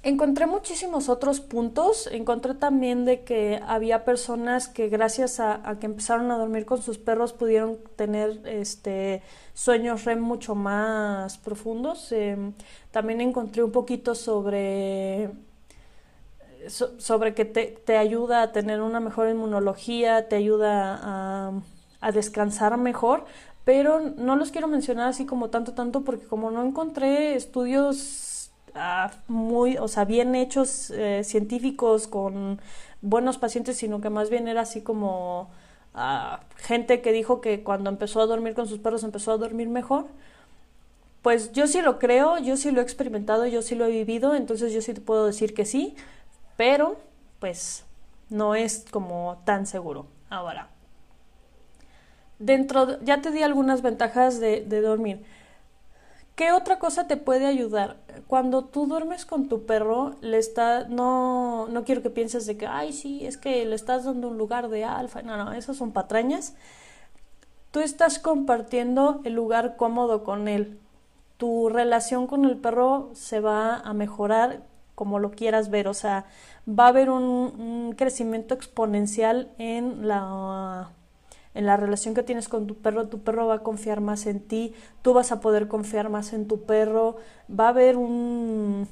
Encontré 0.03 0.47
muchísimos 0.47 1.09
otros 1.09 1.41
puntos. 1.41 2.09
Encontré 2.11 2.55
también 2.55 3.05
de 3.05 3.23
que 3.25 3.61
había 3.67 4.05
personas 4.05 4.69
que 4.69 4.89
gracias 4.89 5.41
a, 5.41 5.77
que 5.81 5.87
empezaron 5.87 6.31
a 6.31 6.39
dormir 6.39 6.65
con 6.65 6.83
sus 6.83 6.99
perros 6.99 7.33
pudieron 7.33 7.79
tener 7.97 8.41
este 8.47 9.23
sueños 9.55 10.05
REM 10.05 10.21
mucho 10.21 10.55
más 10.55 11.39
profundos. 11.39 12.13
Em, 12.13 12.53
también 12.91 13.21
encontré 13.21 13.63
un 13.63 13.73
poquito 13.73 14.15
sobre 14.15 15.31
sobre 16.69 17.35
que 17.35 17.45
te, 17.45 17.97
ayuda 17.97 18.43
a 18.43 18.53
tener 18.53 18.81
una 18.83 19.01
mejor 19.01 19.29
inmunología, 19.29 20.29
te 20.29 20.37
ayuda 20.37 20.99
a, 21.03 21.53
a, 22.01 22.13
descansar 22.13 22.77
mejor, 22.79 23.25
pero 23.65 24.01
no 24.01 24.37
los 24.37 24.53
quiero 24.53 24.69
mencionar 24.69 25.09
así 25.09 25.27
como 25.27 25.51
tanto, 25.51 25.73
tanto, 25.75 26.03
porque 26.03 26.27
como 26.27 26.53
no 26.53 26.65
encontré 26.65 27.35
estudios 27.35 28.32
ah, 28.75 29.11
muy, 29.29 29.77
o 29.79 29.89
sea, 29.89 30.05
bien 30.05 30.35
hechos 30.35 30.91
eh, 30.91 31.23
científicos 31.25 32.07
con 32.07 32.61
buenos 33.01 33.39
pacientes, 33.39 33.77
sino 33.77 34.01
que 34.01 34.11
más 34.11 34.31
bien 34.31 34.49
era 34.49 34.63
así 34.63 34.83
como 34.83 35.51
ah, 35.95 36.41
gente 36.57 37.01
que 37.01 37.13
dijo 37.13 37.41
que 37.41 37.63
cuando 37.63 37.91
empezó 37.91 38.21
a 38.21 38.27
dormir 38.27 38.55
con 38.55 38.69
sus 38.69 38.79
perros 38.79 39.05
empezó 39.05 39.33
a 39.33 39.37
dormir 39.37 39.69
mejor. 39.69 40.07
Pues 41.23 41.53
yo 41.53 41.67
sí 41.69 41.83
lo 41.83 41.99
creo, 41.99 42.39
yo 42.39 42.57
sí 42.57 42.73
lo 42.73 42.81
he 42.81 42.85
experimentado, 42.85 43.47
yo 43.47 43.63
sí 43.63 43.77
lo 43.77 43.85
he 43.87 43.91
vivido, 43.91 44.35
entonces 44.35 44.73
yo 44.73 44.83
sí 44.83 44.93
te 44.93 45.01
puedo 45.01 45.27
decir 45.27 45.55
que 45.55 45.65
sí, 45.65 45.95
pero 46.57 46.97
pues 47.39 47.85
no 48.29 48.55
es 48.55 48.85
como 48.91 49.41
tan 49.45 49.67
seguro. 49.67 50.07
Ahora, 50.31 50.69
dentro, 52.39 53.01
ya 53.03 53.21
te 53.21 53.31
di 53.31 53.43
algunas 53.43 53.83
ventajas 53.83 54.41
de, 54.41 54.65
dormir. 54.81 55.25
¿Qué 56.43 56.51
otra 56.51 56.81
cosa 56.81 57.07
te 57.07 57.17
puede 57.17 57.47
ayudar? 57.47 57.99
Cuando 58.27 58.65
tú 58.65 58.89
duermes 58.89 59.25
con 59.25 59.49
tu 59.49 59.65
perro, 59.65 60.17
le 60.23 60.39
está, 60.39 60.89
no, 60.89 61.69
no 61.69 61.85
quiero 61.85 62.03
que 62.03 62.11
pienses 62.11 62.47
de 62.47 62.57
que, 62.57 62.67
ay, 62.67 62.93
sí, 62.93 63.25
es 63.25 63.37
que 63.37 63.65
le 63.65 63.77
estás 63.77 64.07
dando 64.07 64.27
un 64.27 64.39
lugar 64.39 64.69
de 64.69 64.83
alfa. 64.83 65.23
No, 65.23 65.37
no, 65.37 65.53
esas 65.53 65.77
son 65.77 65.93
patrañas. 65.93 66.57
Tú 67.71 67.79
estás 67.79 68.19
compartiendo 68.19 69.21
el 69.23 69.35
lugar 69.35 69.77
cómodo 69.77 70.25
con 70.25 70.49
él. 70.49 70.81
Tu 71.37 71.69
relación 71.69 72.27
con 72.27 72.45
el 72.45 72.57
perro 72.57 73.11
se 73.15 73.39
va 73.39 73.77
a 73.77 73.93
mejorar 73.95 74.65
como 74.97 75.21
lo 75.21 75.31
quieras 75.31 75.71
ver, 75.71 75.87
o 75.87 75.95
sea, 75.95 76.25
va 76.69 76.87
a 76.87 76.89
haber 76.89 77.09
un, 77.09 77.95
crecimiento 77.97 78.55
exponencial 78.55 79.53
en 79.59 80.09
la 80.09 80.91
en 81.55 81.67
la 81.67 81.77
relación 81.77 82.15
que 82.15 82.23
tienes 82.23 82.49
con 82.49 82.67
tu 82.67 82.77
perro, 82.77 83.09
tu 83.09 83.21
perro 83.21 83.47
va 83.47 83.57
a 83.57 83.63
confiar 83.63 84.01
más 84.01 84.27
en 84.27 84.41
ti, 84.41 84.75
tú 85.03 85.13
vas 85.13 85.33
a 85.33 85.41
poder 85.41 85.69
confiar 85.69 86.09
más 86.09 86.33
en 86.33 86.49
tu 86.49 86.63
perro, 86.63 87.17
va 87.49 87.67
a 87.67 87.69
haber 87.69 87.97
un, 87.97 88.89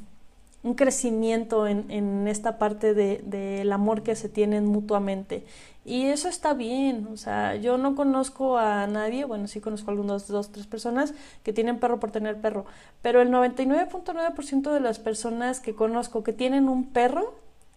un 0.62 0.74
crecimiento 0.74 1.66
en, 1.66 1.90
en 1.90 2.28
esta 2.28 2.58
parte 2.58 2.94
del 2.94 3.28
de, 3.30 3.70
amor 3.72 4.02
que 4.02 4.14
se 4.14 4.28
tienen 4.28 4.66
mutuamente. 4.66 5.44
Y 5.84 6.06
eso 6.06 6.28
está 6.28 6.52
bien, 6.52 7.08
o 7.10 7.16
sea, 7.16 7.56
yo 7.56 7.78
no 7.78 7.96
conozco 7.96 8.58
a 8.58 8.86
nadie, 8.86 9.24
bueno, 9.24 9.48
sí 9.48 9.60
conozco 9.60 9.90
a 9.90 9.92
algunos, 9.92 10.28
dos, 10.28 10.52
tres 10.52 10.66
personas 10.66 11.14
que 11.42 11.54
tienen 11.54 11.80
perro 11.80 11.98
por 11.98 12.10
tener 12.10 12.40
perro, 12.40 12.66
pero 13.00 13.22
el 13.22 13.30
99.9% 13.30 14.72
de 14.72 14.80
las 14.80 14.98
personas 14.98 15.60
que 15.60 15.74
conozco 15.74 16.22
que 16.22 16.34
tienen 16.34 16.68
un 16.68 16.84
perro, 16.92 17.34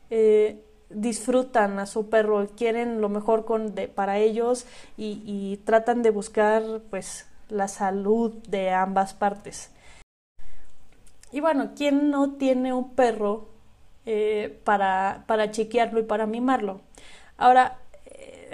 eh, 0.09 0.61
disfrutan 0.93 1.79
a 1.79 1.85
su 1.85 2.09
perro, 2.09 2.47
quieren 2.55 3.01
lo 3.01 3.09
mejor 3.09 3.45
con, 3.45 3.75
de, 3.75 3.88
para 3.88 4.17
ellos 4.17 4.65
y, 4.97 5.59
tratan 5.65 6.01
de 6.03 6.09
buscar 6.09 6.63
pues 6.89 7.27
la 7.50 7.67
salud 7.67 8.33
de 8.47 8.71
ambas 8.71 9.13
partes. 9.13 9.71
Y 11.31 11.39
bueno, 11.39 11.71
¿quién 11.75 12.12
no 12.12 12.33
tiene 12.33 12.73
un 12.73 12.91
perro 12.91 13.47
eh, 14.05 14.59
para, 14.63 15.23
para 15.27 15.51
chequearlo 15.51 16.00
y 16.00 16.03
para 16.03 16.27
mimarlo? 16.27 16.81
Ahora, 17.38 17.79
eh, 18.05 18.51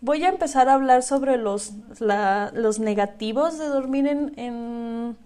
voy 0.00 0.24
a 0.24 0.28
empezar 0.28 0.68
a 0.68 0.74
hablar 0.74 1.02
sobre 1.02 1.38
los, 1.38 1.72
los 2.00 2.78
negativos 2.78 3.58
de 3.58 3.66
dormir 3.66 4.06
en, 4.06 5.16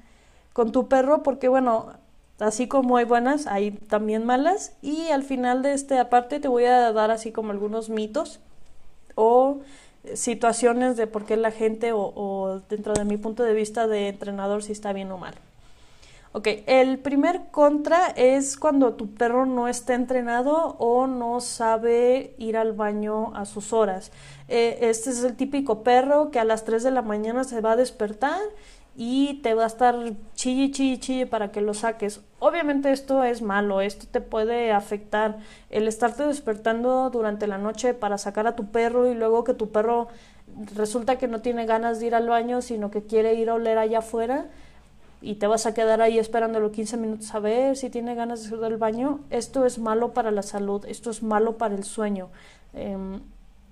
con 0.52 0.72
tu 0.72 0.88
perro, 0.88 1.22
porque 1.22 1.48
bueno, 1.48 1.92
así 2.38 2.68
como 2.68 2.96
hay 2.96 3.04
buenas, 3.04 3.46
hay 3.46 3.72
también 3.72 4.24
malas. 4.24 4.72
Y 4.82 5.08
al 5.08 5.22
final 5.22 5.62
de 5.62 5.72
este 5.72 5.98
aparte 5.98 6.40
te 6.40 6.48
voy 6.48 6.64
a 6.64 6.92
dar 6.92 7.10
así 7.10 7.32
como 7.32 7.50
algunos 7.50 7.88
mitos 7.88 8.40
o 9.14 9.60
situaciones 10.14 10.96
de 10.96 11.06
por 11.06 11.24
qué 11.24 11.36
la 11.36 11.50
gente 11.50 11.90
o, 11.92 12.62
dentro 12.68 12.94
de 12.94 13.04
mi 13.04 13.16
punto 13.16 13.42
de 13.42 13.54
vista 13.54 13.86
de 13.86 14.08
entrenador 14.08 14.62
si 14.62 14.72
está 14.72 14.92
bien 14.92 15.10
o 15.10 15.18
mal. 15.18 15.34
Ok, 16.32 16.48
el 16.66 16.98
primer 16.98 17.46
contra 17.50 18.08
es 18.08 18.58
cuando 18.58 18.92
tu 18.92 19.14
perro 19.14 19.46
no 19.46 19.68
está 19.68 19.94
entrenado 19.94 20.76
o 20.78 21.06
no 21.06 21.40
sabe 21.40 22.34
ir 22.36 22.58
al 22.58 22.74
baño 22.74 23.34
a 23.34 23.46
sus 23.46 23.72
horas. 23.72 24.12
Eh, 24.48 24.78
este 24.82 25.08
es 25.10 25.24
el 25.24 25.34
típico 25.34 25.82
perro 25.82 26.30
que 26.30 26.38
a 26.38 26.44
las 26.44 26.64
3 26.64 26.82
de 26.82 26.90
la 26.90 27.00
mañana 27.00 27.44
se 27.44 27.62
va 27.62 27.72
a 27.72 27.76
despertar 27.76 28.38
y 28.96 29.34
te 29.42 29.52
va 29.54 29.64
a 29.64 29.66
estar 29.66 29.94
chille, 30.34 30.70
chille, 30.70 30.98
chille 30.98 31.26
para 31.26 31.52
que 31.52 31.60
lo 31.60 31.74
saques. 31.74 32.22
Obviamente 32.38 32.92
esto 32.92 33.24
es 33.24 33.42
malo, 33.42 33.82
esto 33.82 34.06
te 34.10 34.22
puede 34.22 34.72
afectar. 34.72 35.38
El 35.68 35.86
estarte 35.86 36.26
despertando 36.26 37.10
durante 37.10 37.46
la 37.46 37.58
noche 37.58 37.92
para 37.92 38.16
sacar 38.16 38.46
a 38.46 38.56
tu 38.56 38.70
perro 38.70 39.10
y 39.10 39.14
luego 39.14 39.44
que 39.44 39.52
tu 39.52 39.70
perro 39.70 40.08
resulta 40.74 41.16
que 41.16 41.28
no 41.28 41.40
tiene 41.40 41.66
ganas 41.66 42.00
de 42.00 42.06
ir 42.06 42.14
al 42.14 42.28
baño, 42.28 42.62
sino 42.62 42.90
que 42.90 43.02
quiere 43.02 43.34
ir 43.34 43.50
a 43.50 43.54
oler 43.54 43.76
allá 43.76 43.98
afuera 43.98 44.46
y 45.20 45.34
te 45.34 45.46
vas 45.46 45.66
a 45.66 45.74
quedar 45.74 46.00
ahí 46.00 46.18
esperándolo 46.18 46.72
15 46.72 46.96
minutos 46.96 47.34
a 47.34 47.40
ver 47.40 47.76
si 47.76 47.90
tiene 47.90 48.14
ganas 48.14 48.48
de 48.48 48.56
ir 48.56 48.64
al 48.64 48.76
baño. 48.78 49.20
Esto 49.28 49.66
es 49.66 49.78
malo 49.78 50.14
para 50.14 50.30
la 50.30 50.42
salud, 50.42 50.84
esto 50.86 51.10
es 51.10 51.22
malo 51.22 51.58
para 51.58 51.74
el 51.74 51.84
sueño. 51.84 52.28
Em, 52.72 53.20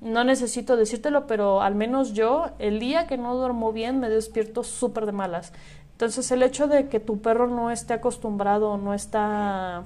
no 0.05 0.23
necesito 0.23 0.77
decírtelo, 0.77 1.27
pero 1.27 1.63
al 1.63 1.75
menos 1.75 2.13
yo, 2.13 2.51
el 2.59 2.79
día 2.79 3.07
que 3.07 3.17
no 3.17 3.35
duermo 3.35 3.73
bien, 3.73 3.99
me 4.01 4.11
despierto 4.11 4.63
súper 4.63 5.07
de 5.07 5.13
malas. 5.13 5.53
Entonces, 5.93 6.31
el 6.31 6.43
hecho 6.43 6.69
de 6.69 6.89
que 6.89 7.01
tu 7.01 7.21
perro 7.21 7.49
no 7.49 7.71
esté 7.71 7.95
acostumbrado, 7.95 8.77
no 8.77 8.93
está, 8.93 9.85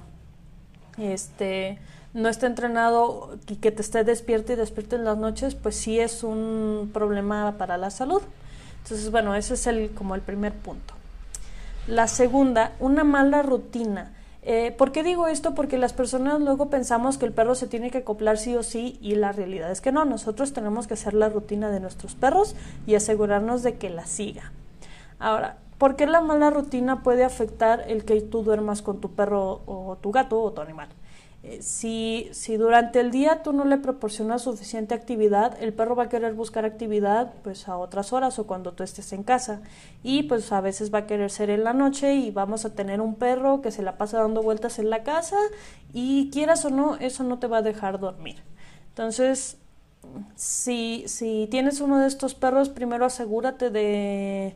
este, 0.97 1.79
no 2.13 2.27
esté 2.27 2.47
entrenado 2.47 3.37
y 3.47 3.55
que 3.55 3.71
te 3.71 3.81
esté 3.81 4.03
despierto 4.03 4.51
y 4.51 4.55
despierto 4.57 4.97
en 4.97 5.05
las 5.05 5.17
noches, 5.17 5.55
pues 5.55 5.77
sí 5.77 5.99
es 5.99 6.23
un 6.23 6.91
problema 6.93 7.55
para 7.57 7.77
la 7.77 7.89
salud. 7.89 8.21
Entonces, 8.83 9.11
bueno, 9.11 9.35
ese 9.35 9.53
es 9.53 9.67
el, 9.67 9.91
como 9.91 10.15
el 10.15 10.21
primer 10.21 10.51
punto. 10.53 10.95
La 11.87 12.07
segunda, 12.07 12.73
una 12.81 13.05
mala 13.05 13.41
rutina. 13.41 14.11
Eh, 14.51 14.71
¿Por 14.71 14.91
qué 14.91 15.03
digo 15.03 15.27
esto? 15.27 15.53
Porque 15.53 15.77
las 15.77 15.93
personas 15.93 16.41
luego 16.41 16.71
pensamos 16.71 17.19
que 17.19 17.27
el 17.27 17.33
perro 17.33 17.53
se 17.53 17.67
tiene 17.67 17.91
que 17.91 17.99
acoplar 17.99 18.39
sí 18.39 18.55
o 18.55 18.63
sí 18.63 18.97
y 18.99 19.13
la 19.13 19.31
realidad 19.31 19.69
es 19.69 19.79
que 19.79 19.91
no, 19.91 20.05
nosotros 20.05 20.53
tenemos 20.53 20.87
que 20.87 20.95
hacer 20.95 21.13
la 21.13 21.29
rutina 21.29 21.69
de 21.69 21.79
nuestros 21.79 22.15
perros 22.15 22.55
y 22.87 22.95
asegurarnos 22.95 23.61
de 23.61 23.77
que 23.77 23.91
la 23.91 24.07
siga. 24.07 24.51
Ahora, 25.19 25.59
¿por 25.77 25.95
qué 25.95 26.07
la 26.07 26.21
mala 26.21 26.49
rutina 26.49 27.03
puede 27.03 27.23
afectar 27.23 27.83
el 27.87 28.05
que 28.05 28.21
tú 28.21 28.41
duermas 28.41 28.81
con 28.81 28.99
tu 28.99 29.11
perro 29.11 29.61
o 29.67 29.99
tu 30.01 30.11
gato 30.11 30.41
o 30.41 30.51
tu 30.51 30.61
animal? 30.61 30.89
Eh, 31.41 31.61
si, 31.61 32.27
si 32.33 32.57
durante 32.57 32.99
el 32.99 33.11
día 33.11 33.43
tú 33.43 33.53
no 33.53 33.63
le 33.63 33.77
proporcionas 33.77 34.41
suficiente 34.41 34.93
actividad, 34.93 35.57
el 35.61 35.73
perro 35.73 35.95
va 35.95 36.03
a 36.03 36.09
querer 36.09 36.33
buscar 36.33 36.65
actividad 36.65 37.33
pues 37.43 37.69
a 37.69 37.77
otras 37.77 38.11
horas 38.11 38.39
o 38.39 38.47
cuando 38.47 38.73
tú 38.73 38.83
estés 38.83 39.13
en 39.13 39.23
casa 39.23 39.61
y 40.03 40.23
pues 40.23 40.51
a 40.51 40.59
veces 40.59 40.93
va 40.93 40.99
a 40.99 41.07
querer 41.07 41.31
ser 41.31 41.49
en 41.49 41.63
la 41.63 41.73
noche 41.73 42.13
y 42.15 42.31
vamos 42.31 42.65
a 42.65 42.75
tener 42.75 42.99
un 42.99 43.15
perro 43.15 43.61
que 43.61 43.71
se 43.71 43.83
la 43.83 43.97
pasa 43.97 44.19
dando 44.19 44.43
vueltas 44.43 44.79
en 44.79 44.89
la 44.89 45.03
casa 45.03 45.37
y 45.93 46.29
quieras 46.31 46.65
o 46.65 46.69
no, 46.71 46.97
eso 46.97 47.23
no 47.23 47.39
te 47.39 47.47
va 47.47 47.59
a 47.59 47.61
dejar 47.61 47.99
dormir. 47.99 48.43
Entonces, 48.89 49.57
si, 50.35 51.03
si 51.07 51.47
tienes 51.51 51.81
uno 51.81 51.99
de 51.99 52.07
estos 52.07 52.35
perros, 52.35 52.69
primero 52.69 53.05
asegúrate 53.05 53.69
de, 53.69 54.55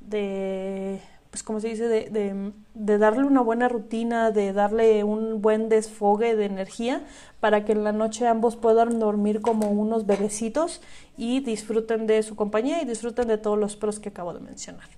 de 0.00 1.00
pues 1.34 1.42
como 1.42 1.58
se 1.58 1.66
dice, 1.66 1.88
de, 1.88 2.52
de, 2.74 2.98
darle 2.98 3.24
una 3.24 3.40
buena 3.40 3.68
rutina, 3.68 4.30
de 4.30 4.52
darle 4.52 5.02
un 5.02 5.42
buen 5.42 5.68
desfogue 5.68 6.36
de 6.36 6.44
energía 6.44 7.02
para 7.40 7.64
que 7.64 7.72
en 7.72 7.82
la 7.82 7.90
noche 7.90 8.28
ambos 8.28 8.54
puedan 8.54 9.00
dormir 9.00 9.40
como 9.40 9.68
unos 9.68 10.06
bebecitos 10.06 10.80
y 11.16 11.40
disfruten 11.40 12.06
de 12.06 12.22
su 12.22 12.36
compañía 12.36 12.80
y 12.80 12.84
disfruten 12.84 13.26
de 13.26 13.36
todos 13.36 13.58
los 13.58 13.74
pros 13.74 13.98
que 13.98 14.10
acabo 14.10 14.32
de 14.32 14.38
mencionar. 14.38 14.88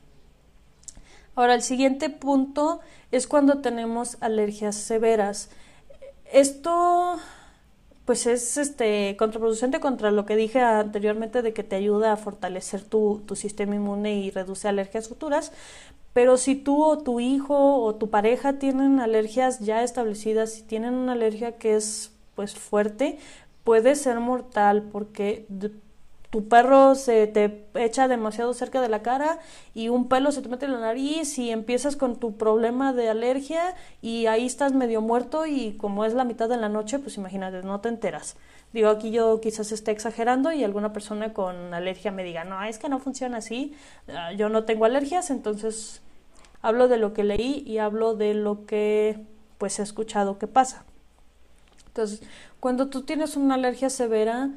Ahora, 1.36 1.54
el 1.54 1.62
siguiente 1.62 2.10
punto 2.10 2.80
es 3.12 3.26
cuando 3.26 3.62
tenemos 3.62 4.18
alergias 4.20 4.76
severas. 4.76 5.48
Esto 6.30 7.18
pues 8.04 8.26
es 8.26 8.58
este 8.58 9.16
contraproducente 9.18 9.80
contra 9.80 10.10
lo 10.10 10.26
que 10.26 10.36
dije 10.36 10.60
anteriormente 10.60 11.40
de 11.40 11.54
que 11.54 11.64
te 11.64 11.76
ayuda 11.76 12.12
a 12.12 12.16
fortalecer 12.16 12.82
tu, 12.82 13.22
tu 13.26 13.36
sistema 13.36 13.74
inmune 13.74 14.16
y 14.20 14.30
reduce 14.30 14.68
alergias 14.68 15.08
futuras, 15.08 15.50
pero 16.16 16.38
si 16.38 16.54
tú 16.54 16.82
o 16.82 16.96
tu 16.96 17.20
hijo 17.20 17.82
o 17.82 17.94
tu 17.96 18.08
pareja 18.08 18.54
tienen 18.54 19.00
alergias 19.00 19.60
ya 19.60 19.82
establecidas, 19.82 20.50
si 20.50 20.62
tienen 20.62 20.94
una 20.94 21.12
alergia 21.12 21.58
que 21.58 21.76
es 21.76 22.10
pues 22.34 22.54
fuerte, 22.54 23.18
puede 23.64 23.94
ser 23.96 24.18
mortal 24.18 24.84
porque 24.90 25.46
tu 26.30 26.48
perro 26.48 26.94
se 26.94 27.26
te 27.26 27.66
echa 27.74 28.08
demasiado 28.08 28.54
cerca 28.54 28.80
de 28.80 28.88
la 28.88 29.02
cara 29.02 29.40
y 29.74 29.90
un 29.90 30.08
pelo 30.08 30.32
se 30.32 30.40
te 30.40 30.48
mete 30.48 30.64
en 30.64 30.72
la 30.72 30.80
nariz 30.80 31.36
y 31.36 31.50
empiezas 31.50 31.96
con 31.96 32.16
tu 32.16 32.38
problema 32.38 32.94
de 32.94 33.10
alergia 33.10 33.74
y 34.00 34.24
ahí 34.24 34.46
estás 34.46 34.72
medio 34.72 35.02
muerto 35.02 35.44
y 35.44 35.76
como 35.76 36.06
es 36.06 36.14
la 36.14 36.24
mitad 36.24 36.48
de 36.48 36.56
la 36.56 36.70
noche, 36.70 36.98
pues 36.98 37.18
imagínate, 37.18 37.62
no 37.62 37.82
te 37.82 37.90
enteras. 37.90 38.38
Digo, 38.72 38.88
aquí 38.88 39.10
yo 39.10 39.38
quizás 39.42 39.70
esté 39.70 39.90
exagerando 39.90 40.50
y 40.50 40.64
alguna 40.64 40.94
persona 40.94 41.34
con 41.34 41.74
alergia 41.74 42.10
me 42.10 42.24
diga, 42.24 42.44
no, 42.44 42.64
es 42.64 42.78
que 42.78 42.88
no 42.88 43.00
funciona 43.00 43.36
así, 43.36 43.74
ah, 44.08 44.32
yo 44.32 44.48
no 44.48 44.64
tengo 44.64 44.86
alergias, 44.86 45.28
entonces 45.28 46.00
hablo 46.66 46.88
de 46.88 46.96
lo 46.96 47.12
que 47.12 47.22
leí 47.22 47.62
y 47.64 47.78
hablo 47.78 48.16
de 48.16 48.34
lo 48.34 48.66
que 48.66 49.24
pues 49.56 49.78
he 49.78 49.82
escuchado 49.82 50.38
que 50.38 50.48
pasa. 50.48 50.84
Entonces, 51.86 52.22
cuando 52.58 52.88
tú 52.88 53.02
tienes 53.02 53.36
una 53.36 53.54
alergia 53.54 53.88
severa, 53.88 54.50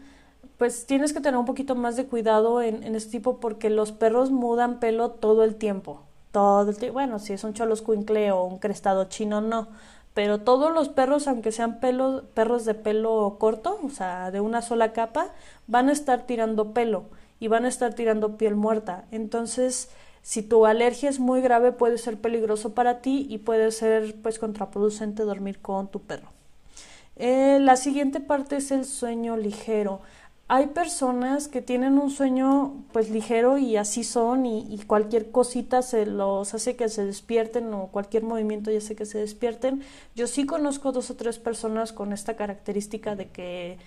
pues 0.57 0.87
tienes 0.87 1.13
que 1.13 1.21
tener 1.21 1.37
un 1.37 1.45
poquito 1.45 1.75
más 1.75 1.95
de 1.95 2.07
cuidado 2.07 2.63
en, 2.63 2.95
este 2.95 3.11
tipo 3.11 3.39
porque 3.39 3.69
los 3.69 3.91
perros 3.91 4.31
mudan 4.31 4.79
pelo 4.79 5.11
todo 5.11 5.43
el 5.43 5.55
tiempo. 5.55 6.01
Todo 6.31 6.71
el 6.71 6.77
tiempo. 6.77 6.93
Bueno, 6.93 7.19
si 7.19 7.33
es 7.33 7.43
un 7.43 7.53
cholos 7.53 7.83
o 7.87 8.43
un 8.43 8.57
crestado 8.57 9.03
chino, 9.05 9.39
no. 9.39 9.67
Pero 10.15 10.39
todos 10.39 10.73
los 10.73 10.89
perros, 10.89 11.27
aunque 11.27 11.51
sean 11.51 11.79
perros 11.79 12.65
de 12.65 12.73
pelo 12.73 13.37
corto, 13.39 13.79
o 13.83 13.89
sea, 13.89 14.31
de 14.31 14.41
una 14.41 14.63
sola 14.63 14.93
capa, 14.93 15.27
van 15.67 15.89
a 15.89 15.91
estar 15.91 16.25
tirando 16.25 16.73
pelo 16.73 17.05
y 17.39 17.49
van 17.49 17.65
a 17.65 17.67
estar 17.69 17.93
tirando 17.93 18.35
piel 18.35 18.55
muerta. 18.55 19.05
Entonces, 19.11 19.89
si 20.29 20.43
tu 20.43 20.67
alergia 20.67 21.09
es 21.09 21.19
muy 21.19 21.41
grave 21.41 21.71
puede 21.71 21.97
ser 21.97 22.21
peligroso 22.21 22.75
para 22.75 23.01
ti 23.01 23.25
y 23.31 23.39
puede 23.39 23.71
ser 23.71 24.13
pues 24.21 24.37
contraproducente 24.37 25.23
dormir 25.23 25.57
con 25.57 25.87
tu 25.87 26.01
perro. 26.01 26.29
Eh, 27.15 27.57
la 27.59 27.75
siguiente 27.75 28.19
parte 28.19 28.57
es 28.57 28.69
el 28.69 28.85
sueño 28.85 29.37
ligero. 29.37 30.01
Hay 30.47 30.67
personas 30.67 31.47
que 31.47 31.63
tienen 31.63 31.97
un 31.97 32.11
sueño 32.11 32.75
pues 32.91 33.09
ligero 33.09 33.57
y 33.57 33.75
así 33.75 34.03
son 34.03 34.45
y, 34.45 34.71
y, 34.71 34.77
cualquier 34.85 35.31
cosita 35.31 35.81
se 35.81 36.05
los 36.05 36.53
hace 36.53 36.75
que 36.75 36.89
se 36.89 37.05
despierten 37.05 37.73
o 37.73 37.87
cualquier 37.87 38.21
movimiento 38.21 38.69
ya 38.69 38.77
hace 38.77 38.95
que 38.95 39.07
se 39.07 39.17
despierten. 39.17 39.81
Yo 40.15 40.27
sí 40.27 40.45
conozco 40.45 40.91
dos 40.91 41.09
o 41.09 41.15
tres 41.15 41.39
personas 41.39 41.91
con 41.91 42.13
esta 42.13 42.35
característica 42.35 43.15
de 43.15 43.29
que 43.29 43.79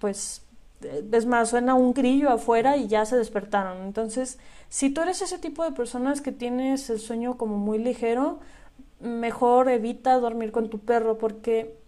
pues 0.00 0.42
es 0.80 1.26
más, 1.26 1.50
suena 1.50 1.74
un 1.74 1.92
grillo 1.92 2.30
afuera 2.30 2.76
y 2.76 2.88
ya 2.88 3.04
se 3.04 3.16
despertaron. 3.16 3.82
Entonces, 3.82 4.38
si 4.68 4.90
tú 4.90 5.00
eres 5.02 5.22
ese 5.22 5.38
tipo 5.38 5.64
de 5.64 5.72
personas 5.72 6.20
que 6.20 6.32
tienes 6.32 6.90
el 6.90 7.00
sueño 7.00 7.36
como 7.36 7.58
muy 7.58 7.78
ligero, 7.78 8.38
mejor 9.00 9.68
evita 9.68 10.18
dormir 10.18 10.52
con 10.52 10.70
tu 10.70 10.80
perro 10.80 11.18
porque 11.18 11.78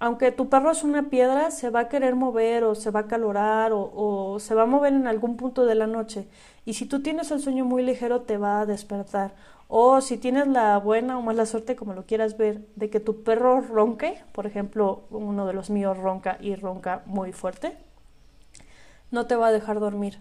aunque 0.00 0.30
tu 0.30 0.48
perro 0.48 0.70
es 0.70 0.84
una 0.84 1.10
piedra, 1.10 1.50
se 1.50 1.70
va 1.70 1.80
a 1.80 1.88
querer 1.88 2.14
mover 2.14 2.64
o 2.64 2.74
se 2.74 2.90
va 2.90 3.00
a 3.00 3.06
calorar 3.08 3.72
o, 3.72 3.90
o, 3.94 4.38
se 4.38 4.54
va 4.54 4.62
a 4.62 4.66
mover 4.66 4.92
en 4.92 5.08
algún 5.08 5.36
punto 5.36 5.66
de 5.66 5.74
la 5.74 5.86
noche. 5.88 6.28
Y 6.64 6.74
si 6.74 6.86
tú 6.86 7.02
tienes 7.02 7.30
el 7.32 7.40
sueño 7.40 7.64
muy 7.64 7.82
ligero, 7.82 8.22
te 8.22 8.36
va 8.38 8.60
a 8.60 8.66
despertar. 8.66 9.34
O 9.66 10.00
si 10.00 10.16
tienes 10.16 10.46
la 10.46 10.78
buena 10.78 11.18
o 11.18 11.22
mala 11.22 11.46
suerte, 11.46 11.76
como 11.76 11.94
lo 11.94 12.06
quieras 12.06 12.38
ver, 12.38 12.66
de 12.76 12.90
que 12.90 13.00
tu 13.00 13.22
perro 13.24 13.60
ronque, 13.60 14.22
por 14.32 14.46
ejemplo, 14.46 15.04
uno 15.10 15.46
de 15.46 15.52
los 15.52 15.68
míos 15.68 15.98
ronca 15.98 16.38
y 16.40 16.54
ronca 16.54 17.02
muy 17.06 17.32
fuerte, 17.32 17.76
no 19.10 19.26
te 19.26 19.36
va 19.36 19.48
a 19.48 19.52
dejar 19.52 19.80
dormir. 19.80 20.20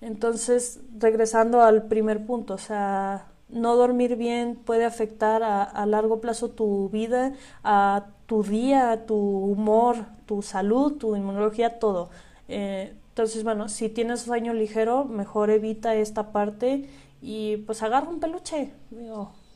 Entonces, 0.00 0.80
regresando 0.98 1.62
al 1.62 1.84
primer 1.84 2.24
punto, 2.24 2.54
o 2.54 2.58
sea, 2.58 3.26
no 3.48 3.76
dormir 3.76 4.16
bien 4.16 4.56
puede 4.56 4.84
afectar 4.84 5.42
a, 5.42 5.86
largo 5.86 6.20
plazo 6.20 6.50
tu 6.50 6.88
vida, 6.90 7.32
a 7.64 8.06
tu 8.26 8.42
día, 8.42 9.06
tu 9.06 9.16
humor, 9.16 9.96
tu 10.26 10.42
salud, 10.42 10.94
tu 10.98 11.16
inmunología, 11.16 11.78
todo. 11.78 12.10
Eh, 12.48 12.94
entonces, 13.08 13.42
bueno, 13.42 13.68
si 13.68 13.88
tienes 13.88 14.20
sueño 14.20 14.52
ligero, 14.52 15.04
mejor 15.04 15.50
evita 15.50 15.94
esta 15.96 16.30
parte 16.30 16.88
y 17.20 17.58
pues 17.58 17.82
agarra 17.82 18.08
un 18.08 18.20
peluche. 18.20 18.72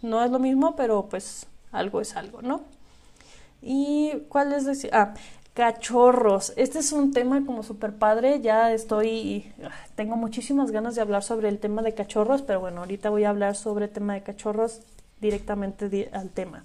no 0.03 0.25
es 0.25 0.31
lo 0.31 0.39
mismo, 0.39 0.75
pero 0.75 1.09
pues 1.09 1.47
algo 1.71 2.01
es 2.01 2.17
algo, 2.17 2.43
¿no? 2.43 2.63
¿Y 3.63 4.25
cuál 4.29 4.53
es 4.53 4.67
decir? 4.67 4.91
Ah, 4.93 5.15
Cachorros. 5.55 6.55
Este 6.57 6.79
es 6.79 6.93
un 6.93 7.13
tema 7.13 7.45
como 7.45 7.63
súper 7.63 7.93
padre. 7.95 8.41
Ya 8.41 8.73
estoy, 8.73 9.53
tengo 9.95 10.17
muchísimas 10.17 10.71
ganas 10.71 10.95
de 10.95 11.03
hablar 11.03 11.23
sobre 11.23 11.49
el 11.49 11.59
tema 11.59 11.83
de 11.83 11.93
cachorros, 11.93 12.41
pero 12.41 12.61
bueno, 12.61 12.81
ahorita 12.81 13.11
voy 13.11 13.25
a 13.25 13.31
hablar 13.31 13.55
sobre 13.55 13.85
el 13.85 13.91
tema 13.91 14.15
de 14.15 14.23
cachorros 14.23 14.81
directamente 15.21 16.09
al 16.13 16.31
tema. 16.31 16.65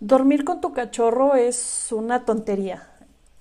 Dormir 0.00 0.44
con 0.44 0.60
tu 0.60 0.72
cachorro 0.72 1.36
es 1.36 1.88
una 1.92 2.24
tontería, 2.24 2.88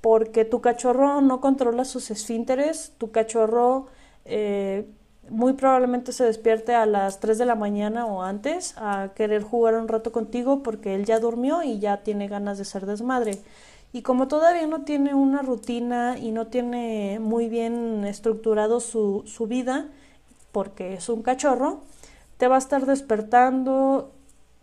porque 0.01 0.45
tu 0.45 0.61
cachorro 0.61 1.19
no 1.21 1.41
controla 1.41 1.83
sus 1.83 2.11
esfínteres, 2.11 2.93
tu 2.99 3.09
cachorro 3.09 3.87
eh, 4.25 4.87
muy 5.29 5.53
probablemente 5.53 6.11
se 6.11 6.23
despierte 6.23 6.73
a 6.75 6.85
las 6.85 7.19
3 7.19 7.37
de 7.37 7.45
la 7.45 7.55
mañana 7.55 8.05
o 8.05 8.21
antes 8.21 8.75
a 8.77 9.09
querer 9.15 9.41
jugar 9.43 9.75
un 9.75 9.87
rato 9.87 10.11
contigo 10.11 10.63
porque 10.63 10.95
él 10.95 11.05
ya 11.05 11.19
durmió 11.19 11.63
y 11.63 11.79
ya 11.79 11.97
tiene 12.03 12.27
ganas 12.27 12.57
de 12.57 12.65
ser 12.65 12.85
desmadre. 12.85 13.39
Y 13.97 14.03
como 14.03 14.27
todavía 14.27 14.67
no 14.67 14.83
tiene 14.83 15.15
una 15.15 15.41
rutina 15.41 16.19
y 16.19 16.29
no 16.31 16.45
tiene 16.45 17.17
muy 17.19 17.49
bien 17.49 18.05
estructurado 18.05 18.79
su, 18.79 19.23
su 19.25 19.47
vida, 19.47 19.87
porque 20.51 20.93
es 20.93 21.09
un 21.09 21.23
cachorro, 21.23 21.81
te 22.37 22.47
va 22.47 22.57
a 22.57 22.59
estar 22.59 22.85
despertando. 22.85 24.11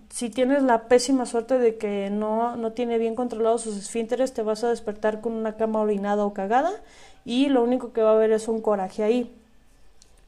Si 0.09 0.31
tienes 0.31 0.63
la 0.63 0.87
pésima 0.87 1.27
suerte 1.27 1.59
de 1.59 1.79
que 1.79 2.11
no, 2.11 2.55
no 2.55 2.75
tiene 2.75 2.97
bien 2.97 3.17
controlados 3.17 3.63
sus 3.63 3.77
esfínteres, 3.77 4.33
te 4.35 4.43
vas 4.43 4.63
a 4.63 4.69
despertar 4.69 5.21
con 5.21 5.33
una 5.33 5.57
cama 5.57 5.81
orinada 5.81 6.25
o 6.25 6.33
cagada 6.33 6.71
y 7.25 7.49
lo 7.49 7.65
único 7.65 7.93
que 7.93 8.03
va 8.03 8.11
a 8.11 8.15
haber 8.15 8.31
es 8.31 8.47
un 8.47 8.61
coraje 8.61 9.03
ahí. 9.03 9.35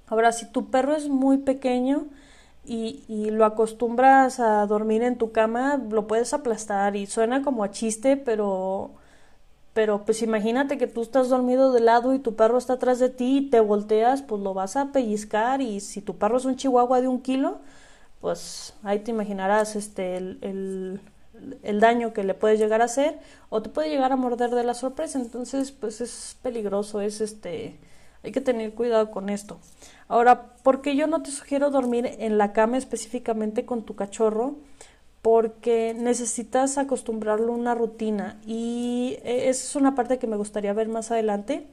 Ahora, 0.08 0.32
si 0.32 0.46
tu 0.50 0.68
perro 0.68 0.96
es 0.96 1.08
muy 1.08 1.38
pequeño 1.38 2.06
y, 2.66 3.04
y, 3.08 3.30
lo 3.30 3.44
acostumbras 3.44 4.40
a 4.40 4.66
dormir 4.66 5.02
en 5.02 5.16
tu 5.16 5.32
cama, 5.32 5.80
lo 5.90 6.06
puedes 6.06 6.32
aplastar 6.35 6.96
y 6.96 7.06
suena 7.06 7.42
como 7.42 7.64
a 7.64 7.70
chiste, 7.70 8.16
pero, 8.16 8.90
pero 9.73 10.04
pues 10.04 10.23
imagínate 10.23 10.78
que 10.78 10.87
tú 10.87 11.02
estás 11.02 11.28
dormido 11.28 11.73
de 11.73 11.80
lado 11.80 12.14
y 12.14 12.18
tu 12.18 12.35
perro 12.37 12.58
está 12.58 12.75
atrás 12.75 12.99
de 12.99 13.08
ti 13.11 13.38
y 13.38 13.50
te 13.50 13.61
volteas, 13.61 14.23
pues 14.23 14.42
lo 14.42 14.54
vas 14.54 14.76
a 14.76 14.92
pellizcar 14.92 15.61
y 15.62 15.80
si 15.80 16.00
tu 16.02 16.16
perro 16.16 16.38
es 16.38 16.44
un 16.44 16.56
chihuahua 16.56 17.00
de 17.00 17.08
un 17.08 17.20
kilo, 17.23 17.58
pues 18.20 18.75
ahí 18.82 19.00
te 19.00 19.11
imaginarás 19.12 19.76
este 19.76 20.16
el, 20.16 20.38
el, 20.42 21.00
el 21.62 21.80
daño 21.80 22.12
que 22.12 22.25
le 22.25 22.35
puedes 22.35 22.58
llegar 22.58 22.82
a 22.82 22.87
hacer 22.87 23.18
o 23.49 23.62
te 23.62 23.68
puede 23.68 23.90
llegar 23.90 24.12
a 24.12 24.16
morder 24.16 24.50
de 24.50 24.64
la 24.64 24.75
sorpresa, 24.75 25.18
entonces 25.20 25.73
pues 25.73 26.00
es 26.00 26.37
peligroso, 26.42 27.00
es 27.00 27.20
este 27.20 27.78
hay 28.26 28.33
que 28.33 28.40
tener 28.40 28.75
cuidado 28.75 29.12
con 29.12 29.28
esto. 29.28 29.59
Ahora, 30.09 30.56
¿por 30.64 30.83
qué 30.83 30.97
yo 30.97 31.06
no 31.06 31.23
te 31.23 31.30
sugiero 31.30 31.71
dormir 31.71 32.16
en 32.18 32.38
la 32.38 32.52
cama 32.52 32.76
específicamente 32.76 33.64
con 33.64 33.85
tu 33.85 33.95
cachorro? 33.95 34.56
Porque 35.23 35.95
necesitas 35.97 36.76
acostumbrarlo 36.76 37.52
a 37.52 37.56
una 37.56 37.76
rutina 37.76 38.40
y 38.45 39.18
e, 39.23 39.49
esa 39.49 39.64
es 39.64 39.76
una 39.76 39.95
parte 39.95 40.18
que 40.18 40.26
me 40.26 40.37
gustaría 40.37 40.73
ver 40.73 40.88
más 40.88 41.12
adelante. 41.12 41.66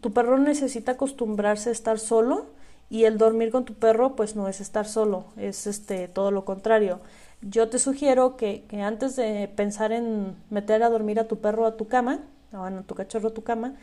Tu 0.00 0.10
perro 0.12 0.38
necesita 0.38 0.92
acostumbrarse 0.92 1.68
a 1.68 1.72
estar 1.72 1.98
solo 1.98 2.46
y 2.88 3.04
el 3.04 3.18
dormir 3.18 3.50
con 3.50 3.66
tu 3.66 3.74
perro 3.74 4.16
pues 4.16 4.36
no 4.36 4.48
es 4.48 4.62
estar 4.62 4.86
solo, 4.86 5.26
es 5.36 5.66
este 5.66 6.08
todo 6.08 6.30
lo 6.30 6.46
contrario. 6.46 7.00
Yo 7.42 7.68
te 7.68 7.78
sugiero 7.78 8.38
que, 8.38 8.64
que 8.68 8.80
antes 8.80 9.16
de 9.16 9.48
pensar 9.54 9.92
en 9.92 10.34
meter 10.48 10.82
a 10.82 10.88
dormir 10.88 11.20
a 11.20 11.28
tu 11.28 11.40
perro 11.40 11.66
a 11.66 11.76
tu 11.76 11.88
cama, 11.88 12.20
o 12.54 12.64
a 12.64 12.82
tu 12.82 12.94
cachorro 12.94 13.28
a 13.28 13.34
tu 13.34 13.42
cama, 13.42 13.74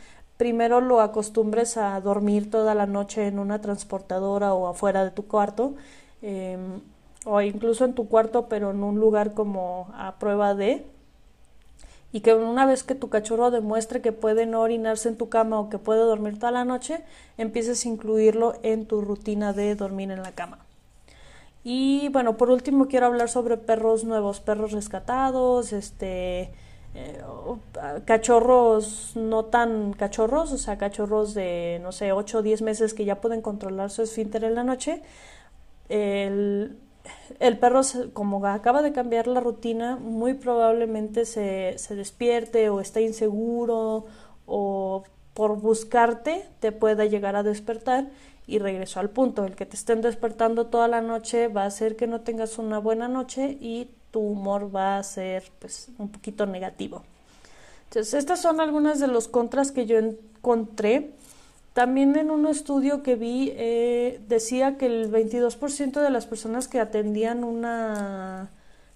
primero 0.42 0.82
lo 0.82 1.02
acostumbres 1.02 1.78
a 1.78 2.02
dormir 2.02 2.50
toda 2.50 2.74
la 2.74 2.88
noche 2.88 3.28
en 3.28 3.38
una 3.38 3.62
transportadora 3.62 4.56
o 4.56 4.68
afuera 4.68 5.04
de 5.04 5.12
tu 5.12 5.28
cuarto, 5.28 5.76
em, 6.24 6.82
o 7.26 7.42
incluso 7.42 7.86
en 7.86 7.94
tu 7.94 8.10
cuarto, 8.10 8.48
pero 8.50 8.72
en 8.72 8.82
un 8.82 9.00
lugar 9.00 9.36
como 9.36 9.92
a 9.94 10.16
prueba 10.18 10.56
de, 10.56 10.84
y 12.12 12.22
que 12.22 12.34
una 12.34 12.66
vez 12.66 12.82
que 12.82 12.96
tu 12.96 13.08
cachorro 13.08 13.52
demuestre 13.52 14.02
que 14.02 14.14
puede 14.14 14.48
no 14.48 14.62
orinarse 14.62 15.10
en 15.10 15.16
tu 15.16 15.30
cama 15.30 15.60
o 15.60 15.70
que 15.70 15.78
puede 15.78 16.02
dormir 16.02 16.40
toda 16.40 16.52
la 16.52 16.66
noche, 16.66 17.04
empieces 17.38 17.86
a 17.86 17.90
incluirlo 17.90 18.56
en 18.64 18.88
tu 18.88 19.02
rutina 19.02 19.54
de 19.54 19.76
dormir 19.76 20.10
en 20.10 20.24
la 20.24 20.32
cama. 20.32 20.66
Y 21.64 22.10
bueno, 22.10 22.36
por 22.38 22.50
último 22.50 22.88
quiero 22.88 23.06
hablar 23.06 23.30
sobre 23.30 23.58
perros 23.58 24.06
nuevos, 24.06 24.40
perros 24.40 24.72
rescatados, 24.72 25.72
este, 25.72 26.52
eh, 26.94 27.22
cachorros 28.06 29.14
no 29.16 29.46
tan 29.46 29.94
cachorros, 29.94 30.52
o 30.52 30.58
sea, 30.58 30.78
cachorros 30.78 31.34
de, 31.34 31.80
no 31.82 31.92
sé, 31.92 32.12
8 32.12 32.40
o 32.40 32.42
10 32.42 32.62
meses 32.62 32.94
que 32.94 33.06
ya 33.06 33.22
pueden 33.22 33.42
controlar 33.42 33.90
su 33.90 34.02
esfínter 34.02 34.44
en 34.44 34.56
la 34.56 34.64
noche, 34.64 35.02
el, 35.90 36.78
el 37.40 37.58
perro, 37.58 37.82
como 38.14 38.46
acaba 38.46 38.82
de 38.82 38.92
cambiar 38.94 39.28
la 39.28 39.40
rutina, 39.40 39.98
muy 39.98 40.34
probablemente 40.34 41.26
se, 41.26 41.78
se 41.78 41.96
despierte 41.96 42.70
o 42.70 42.82
está 42.82 43.02
inseguro 43.02 44.06
o 44.46 45.04
por 45.34 45.60
buscarte 45.60 46.46
te 46.60 46.72
pueda 46.72 47.06
llegar 47.06 47.36
a 47.36 47.44
despertar 47.44 48.10
y 48.48 48.60
regreso 48.60 49.00
al 49.00 49.10
punto. 49.10 49.46
El 49.46 49.56
que 49.56 49.66
te 49.66 49.76
estén 49.76 50.02
despertando 50.02 50.68
toda 50.68 50.88
la 50.88 51.02
noche 51.02 51.48
va 51.48 51.64
a 51.64 51.68
hacer 51.68 51.96
que 51.96 52.08
no 52.08 52.22
tengas 52.22 52.58
una 52.58 52.80
buena 52.80 53.08
noche 53.08 53.58
y 53.60 53.92
tu 54.12 54.20
humor 54.20 54.74
va 54.74 54.98
a 54.98 55.04
ser 55.04 55.52
pues 55.60 55.88
un 55.98 56.10
poquito 56.10 56.46
negativo. 56.46 57.04
Entonces, 57.86 58.14
estas 58.14 58.42
son 58.42 58.62
algunas 58.62 59.00
de 59.00 59.08
los 59.08 59.28
contras 59.28 59.72
que 59.72 59.86
yo 59.86 59.98
encontré. 59.98 61.12
También 61.74 62.16
en 62.18 62.32
un 62.32 62.48
estudio 62.48 63.04
que 63.04 63.16
vi 63.16 63.52
eh, 63.56 64.22
decía 64.28 64.78
que 64.78 64.86
el 64.86 65.12
22% 65.12 66.02
de 66.02 66.10
las 66.10 66.26
personas 66.26 66.68
que 66.68 66.80
atendían 66.80 67.44
una 67.44 68.50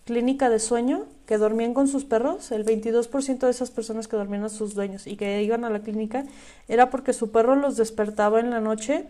clínica 0.06 0.50
de 0.50 0.60
sueño, 0.60 1.06
que 1.26 1.38
dormían 1.38 1.74
con 1.74 1.88
sus 1.88 2.06
perros, 2.06 2.52
el 2.52 2.66
22% 2.66 3.40
de 3.40 3.50
esas 3.50 3.72
personas 3.72 4.08
que 4.08 4.18
dormían 4.18 4.44
a 4.44 4.50
sus 4.50 4.76
dueños 4.76 5.08
y 5.08 5.18
que 5.18 5.42
iban 5.42 5.66
a 5.66 5.70
la 5.70 5.80
clínica, 5.80 6.26
era 6.68 6.90
porque 6.90 7.12
su 7.12 7.32
perro 7.32 7.56
los 7.56 7.76
despertaba 7.76 8.40
en 8.40 8.52
la 8.52 8.62
noche 8.62 9.08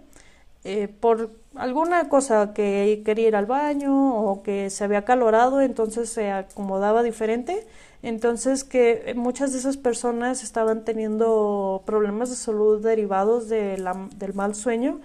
eh, 0.67 0.87
por 0.87 1.29
alguna 1.53 2.09
cosa 2.09 2.51
que 2.55 3.03
quería 3.05 3.27
ir 3.27 3.35
al 3.35 3.45
baño 3.45 4.15
o 4.15 4.41
que 4.41 4.71
se 4.71 4.83
había 4.83 5.05
calorado, 5.05 5.61
entonces 5.61 6.09
se 6.09 6.31
acomodaba 6.31 7.03
diferente. 7.03 7.67
Entonces 8.01 8.63
que 8.63 9.13
muchas 9.15 9.53
de 9.53 9.59
esas 9.59 9.77
personas 9.77 10.41
estaban 10.43 10.83
teniendo 10.83 11.83
problemas 11.85 12.31
de 12.31 12.35
salud 12.35 12.83
derivados 12.83 13.47
del 13.47 14.33
mal 14.33 14.55
sueño 14.55 15.01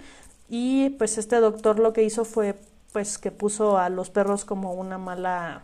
y 0.49 0.89
pues 0.97 1.19
este 1.19 1.35
doctor 1.35 1.77
lo 1.79 1.93
que 1.93 2.03
hizo 2.03 2.25
fue 2.25 2.55
pues 2.91 3.19
que 3.19 3.29
puso 3.31 3.77
a 3.77 3.89
los 3.89 4.09
perros 4.09 4.45
como 4.45 4.73
una 4.73 4.97
mala 4.97 5.63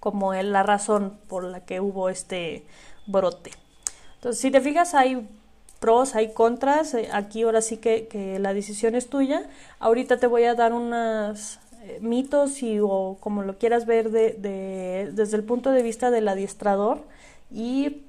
como 0.00 0.34
la 0.34 0.62
razón 0.62 1.18
por 1.28 1.44
la 1.44 1.60
que 1.64 1.80
hubo 1.80 2.10
este 2.10 2.66
brote. 3.06 3.52
Entonces, 4.16 4.40
si 4.40 4.50
te 4.50 4.60
fijas, 4.60 4.94
hay 4.94 5.28
pros, 5.82 6.14
hay 6.14 6.32
contras. 6.32 6.94
Eh, 6.94 7.10
aquí 7.12 7.42
ahora 7.42 7.60
sí 7.60 7.76
que, 7.76 8.38
la 8.40 8.54
decisión 8.54 8.94
es 8.94 9.08
tuya. 9.08 9.42
Ahorita 9.80 10.18
te 10.18 10.28
voy 10.28 10.44
a 10.44 10.54
dar 10.54 10.72
unos 10.72 11.58
eh, 11.82 11.98
mitos 12.00 12.62
y 12.62 12.78
o 12.80 13.18
como 13.20 13.42
lo 13.42 13.58
quieras 13.58 13.84
ver 13.84 14.10
de, 14.10 15.10
desde 15.12 15.36
el 15.36 15.44
punto 15.44 15.72
de 15.72 15.82
vista 15.82 16.10
del 16.10 16.28
adiestrador 16.28 17.02
y 17.50 18.02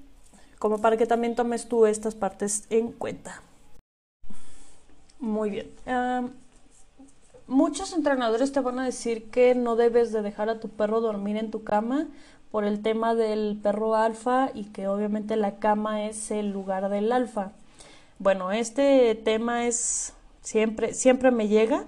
como 0.60 0.80
para 0.80 0.96
que 0.96 1.08
también 1.08 1.36
tomes 1.36 1.68
tú 1.68 1.88
estas 1.88 2.14
partes 2.16 2.66
en 2.70 2.92
cuenta. 2.92 3.42
Muy 5.20 5.50
bien. 5.50 5.68
muchos 7.48 7.94
entrenadores 7.94 8.52
te 8.52 8.60
van 8.60 8.80
a 8.80 8.86
decir 8.86 9.32
que 9.32 9.56
no 9.56 9.76
debes 9.76 10.12
de 10.12 10.22
dejar 10.22 10.50
a 10.50 10.60
tu 10.60 10.70
perro 10.70 11.02
dormir 11.02 11.38
en 11.38 11.50
tu 11.50 11.64
cama 11.64 12.08
por 12.52 12.66
el 12.66 12.84
tema 12.84 13.16
del 13.16 13.60
perro 13.64 13.96
alfa 13.96 14.52
y 14.54 14.66
que 14.66 14.88
obviamente 14.88 15.38
la 15.38 15.56
cama 15.56 16.06
es 16.06 16.30
el 16.30 16.52
lugar 16.52 16.90
del 16.90 17.12
alfa. 17.12 17.52
Bueno, 18.24 18.54
este 18.54 19.16
tema 19.16 19.68
es 19.68 20.14
siempre, 20.40 20.94
siempre 20.94 21.30
me 21.30 21.50
llega. 21.50 21.84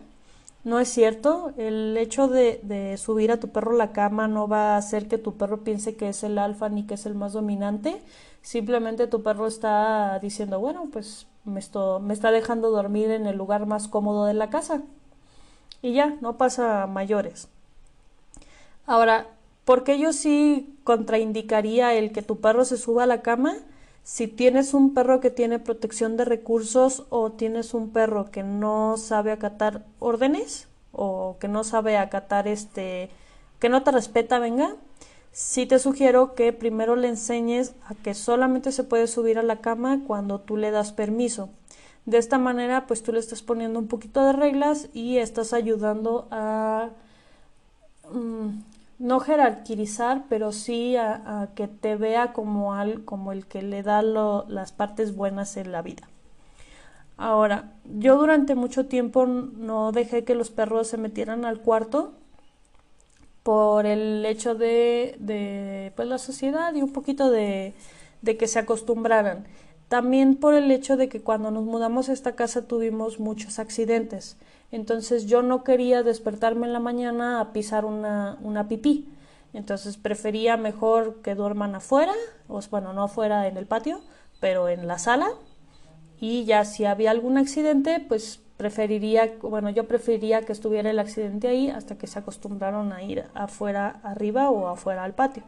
No 0.65 0.81
es 0.81 0.89
cierto. 0.89 1.53
El 1.55 1.95
hecho 1.95 2.27
de, 2.27 2.97
subir 2.97 3.31
a 3.31 3.39
tu 3.39 3.51
perro 3.53 3.71
a 3.71 3.75
la 3.75 3.93
cama 3.93 4.27
no 4.27 4.45
va 4.49 4.73
a 4.73 4.77
hacer 4.77 5.07
que 5.07 5.17
tu 5.17 5.37
perro 5.37 5.63
piense 5.63 5.95
que 5.95 6.09
es 6.09 6.23
el 6.23 6.37
alfa 6.37 6.67
ni 6.67 6.85
que 6.85 6.95
es 6.95 7.05
el 7.05 7.15
más 7.15 7.31
dominante. 7.31 8.01
Simplemente 8.41 9.07
tu 9.07 9.23
perro 9.23 9.47
está 9.47 10.19
diciendo, 10.19 10.59
bueno, 10.59 10.89
pues 10.91 11.25
me, 11.45 11.61
me 12.01 12.13
está 12.13 12.31
dejando 12.31 12.69
dormir 12.69 13.11
en 13.11 13.27
el 13.27 13.37
lugar 13.37 13.65
más 13.65 13.87
cómodo 13.87 14.25
de 14.25 14.33
la 14.33 14.49
casa. 14.49 14.81
Y 15.81 15.93
ya, 15.93 16.17
no 16.19 16.37
pasa 16.37 16.85
mayores. 16.85 17.47
Ahora, 18.85 19.27
¿por 19.63 19.85
qué 19.85 19.97
yo 19.97 20.11
sí 20.11 20.77
contraindicaría 20.83 21.93
el 21.93 22.11
que 22.11 22.21
tu 22.23 22.41
perro 22.41 22.65
se 22.65 22.75
suba 22.75 23.03
a 23.03 23.07
la 23.07 23.21
cama? 23.21 23.55
Si 24.05 24.27
tienes 24.27 24.75
un 24.75 24.93
perro 24.93 25.19
que 25.19 25.31
tiene 25.31 25.57
protección 25.57 26.15
de 26.15 26.25
recursos 26.25 27.07
o 27.09 27.31
tienes 27.31 27.73
un 27.73 27.89
perro 27.89 28.29
que 28.29 28.43
no 28.43 28.97
sabe 28.97 29.31
acatar 29.31 29.83
órdenes 29.97 30.67
o 30.91 31.37
que 31.39 31.47
no 31.47 31.63
sabe 31.63 31.97
acatar 31.97 32.47
este, 32.47 33.09
que 33.57 33.67
no 33.67 33.81
te 33.81 33.89
respeta, 33.89 34.37
venga, 34.37 34.75
sí 35.31 35.65
te 35.65 35.79
sugiero 35.79 36.35
que 36.35 36.53
primero 36.53 36.95
le 36.95 37.07
enseñes 37.07 37.73
a 37.87 37.95
que 37.95 38.13
solamente 38.13 38.71
se 38.71 38.83
puede 38.83 39.07
subir 39.07 39.39
a 39.39 39.43
la 39.43 39.59
cama 39.59 40.01
cuando 40.05 40.39
tú 40.39 40.55
le 40.55 40.69
das 40.69 40.91
permiso. 40.91 41.49
De 42.05 42.19
esta 42.19 42.37
manera, 42.37 42.85
pues 42.85 43.01
tú 43.01 43.11
le 43.11 43.17
estás 43.19 43.41
poniendo 43.41 43.79
un 43.79 43.87
poquito 43.87 44.23
de 44.23 44.33
reglas 44.33 44.87
y 44.93 45.17
estás 45.17 45.51
ayudando 45.51 46.27
a 46.29 46.91
mm, 48.11 48.49
no 48.97 49.19
jerarquizar, 49.19 50.25
pero 50.29 50.51
sí 50.51 50.95
a, 50.95 51.49
que 51.55 51.67
te 51.67 51.95
vea 51.95 52.33
como, 52.33 52.73
al, 52.73 53.03
como 53.03 53.31
el 53.31 53.45
que 53.45 53.61
le 53.61 53.83
da 53.83 54.01
las 54.01 54.71
partes 54.71 55.15
buenas 55.15 55.57
en 55.57 55.71
la 55.71 55.81
vida. 55.81 56.09
Ahora, 57.17 57.73
yo 57.85 58.17
durante 58.17 58.55
mucho 58.55 58.87
tiempo 58.87 59.25
no 59.25 59.91
dejé 59.91 60.23
que 60.23 60.35
los 60.35 60.51
perros 60.51 60.87
se 60.87 60.97
metieran 60.97 61.45
al 61.45 61.61
cuarto 61.61 62.13
por 63.43 63.85
el 63.85 64.25
hecho 64.25 64.55
de, 64.55 65.91
pues, 65.95 66.07
la 66.07 66.17
sociedad 66.17 66.73
y 66.73 66.81
un 66.81 66.91
poquito 66.91 67.29
de 67.29 67.73
que 68.23 68.47
se 68.47 68.59
acostumbraran. 68.59 69.45
También 69.87 70.35
por 70.35 70.55
el 70.55 70.71
hecho 70.71 70.97
de 70.97 71.09
que 71.09 71.21
cuando 71.21 71.51
nos 71.51 71.63
mudamos 71.63 72.09
a 72.09 72.13
esta 72.13 72.35
casa 72.35 72.67
tuvimos 72.67 73.19
muchos 73.19 73.59
accidentes. 73.59 74.37
Entonces 74.71 75.25
yo 75.25 75.41
no 75.41 75.63
quería 75.63 76.03
despertarme 76.03 76.67
en 76.67 76.73
la 76.73 76.79
mañana 76.79 77.39
a 77.39 77.53
pisar 77.53 77.85
una, 77.85 78.37
una 78.41 78.67
pipí. 78.67 79.07
Entonces 79.53 79.97
prefería 79.97 80.57
mejor 80.57 81.21
que 81.21 81.35
duerman 81.35 81.75
afuera, 81.75 82.13
o 82.47 82.59
bueno, 82.69 82.93
no 82.93 83.03
afuera 83.03 83.47
en 83.47 83.57
el 83.57 83.67
patio, 83.67 84.01
pero 84.39 84.67
en 84.67 84.87
la 84.87 84.99
sala. 84.99 85.29
Y 86.19 86.45
ya 86.45 86.65
si 86.65 86.85
había 86.85 87.11
algún 87.11 87.37
accidente, 87.37 88.03
pues 88.05 88.41
preferiría, 88.57 89.33
bueno, 89.41 89.69
yo 89.69 89.87
preferiría 89.87 90.41
que 90.41 90.53
estuviera 90.53 90.89
el 90.89 90.99
accidente 90.99 91.47
ahí 91.47 91.69
hasta 91.69 91.97
que 91.97 92.07
se 92.07 92.19
acostumbraron 92.19 92.93
a 92.93 93.03
ir 93.03 93.25
afuera 93.33 93.99
arriba 94.03 94.49
o 94.49 94.67
afuera 94.67 95.03
al 95.03 95.13
patio. 95.13 95.43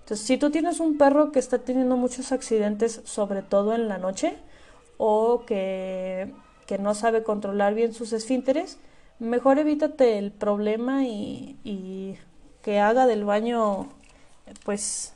Entonces, 0.00 0.24
si 0.24 0.38
tú 0.38 0.50
tienes 0.50 0.78
un 0.78 0.98
perro 0.98 1.32
que 1.32 1.40
está 1.40 1.58
teniendo 1.58 1.96
muchos 1.96 2.30
accidentes, 2.30 3.00
sobre 3.04 3.42
todo 3.42 3.74
en 3.74 3.88
la 3.88 3.98
noche, 3.98 4.36
o 4.98 5.44
que, 5.44 6.32
que 6.66 6.78
no 6.78 6.94
sabe 6.94 7.22
controlar 7.22 7.74
bien 7.74 7.94
sus 7.94 8.12
esfínteres, 8.12 8.78
mejor 9.18 9.58
evítate 9.58 10.18
el 10.18 10.32
problema 10.32 11.04
y, 11.04 12.18
que 12.62 12.80
haga 12.80 13.06
del 13.06 13.24
baño, 13.24 13.86
pues, 14.64 15.14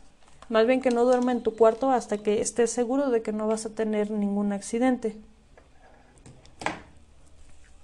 más 0.48 0.66
bien 0.66 0.80
que 0.80 0.90
no 0.90 1.04
duerma 1.04 1.32
en 1.32 1.42
tu 1.42 1.56
cuarto 1.56 1.90
hasta 1.90 2.18
que 2.18 2.40
estés 2.40 2.70
seguro 2.70 3.10
de 3.10 3.22
que 3.22 3.32
no 3.32 3.48
vas 3.48 3.66
a 3.66 3.70
tener 3.70 4.10
ningún 4.10 4.52
accidente. 4.52 5.16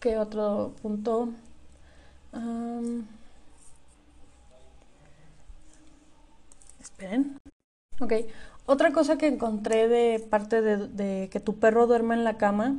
¿Qué 0.00 0.18
otro 0.18 0.72
punto? 0.82 1.30
esperen. 6.80 7.38
Ok. 8.00 8.12
Otra 8.66 8.92
cosa 8.92 9.16
que 9.16 9.28
encontré 9.28 9.88
de 9.88 10.18
parte 10.18 10.60
de, 10.60 11.28
que 11.30 11.40
tu 11.40 11.58
perro 11.58 11.86
duerma 11.86 12.14
en 12.14 12.24
la 12.24 12.36
cama. 12.36 12.74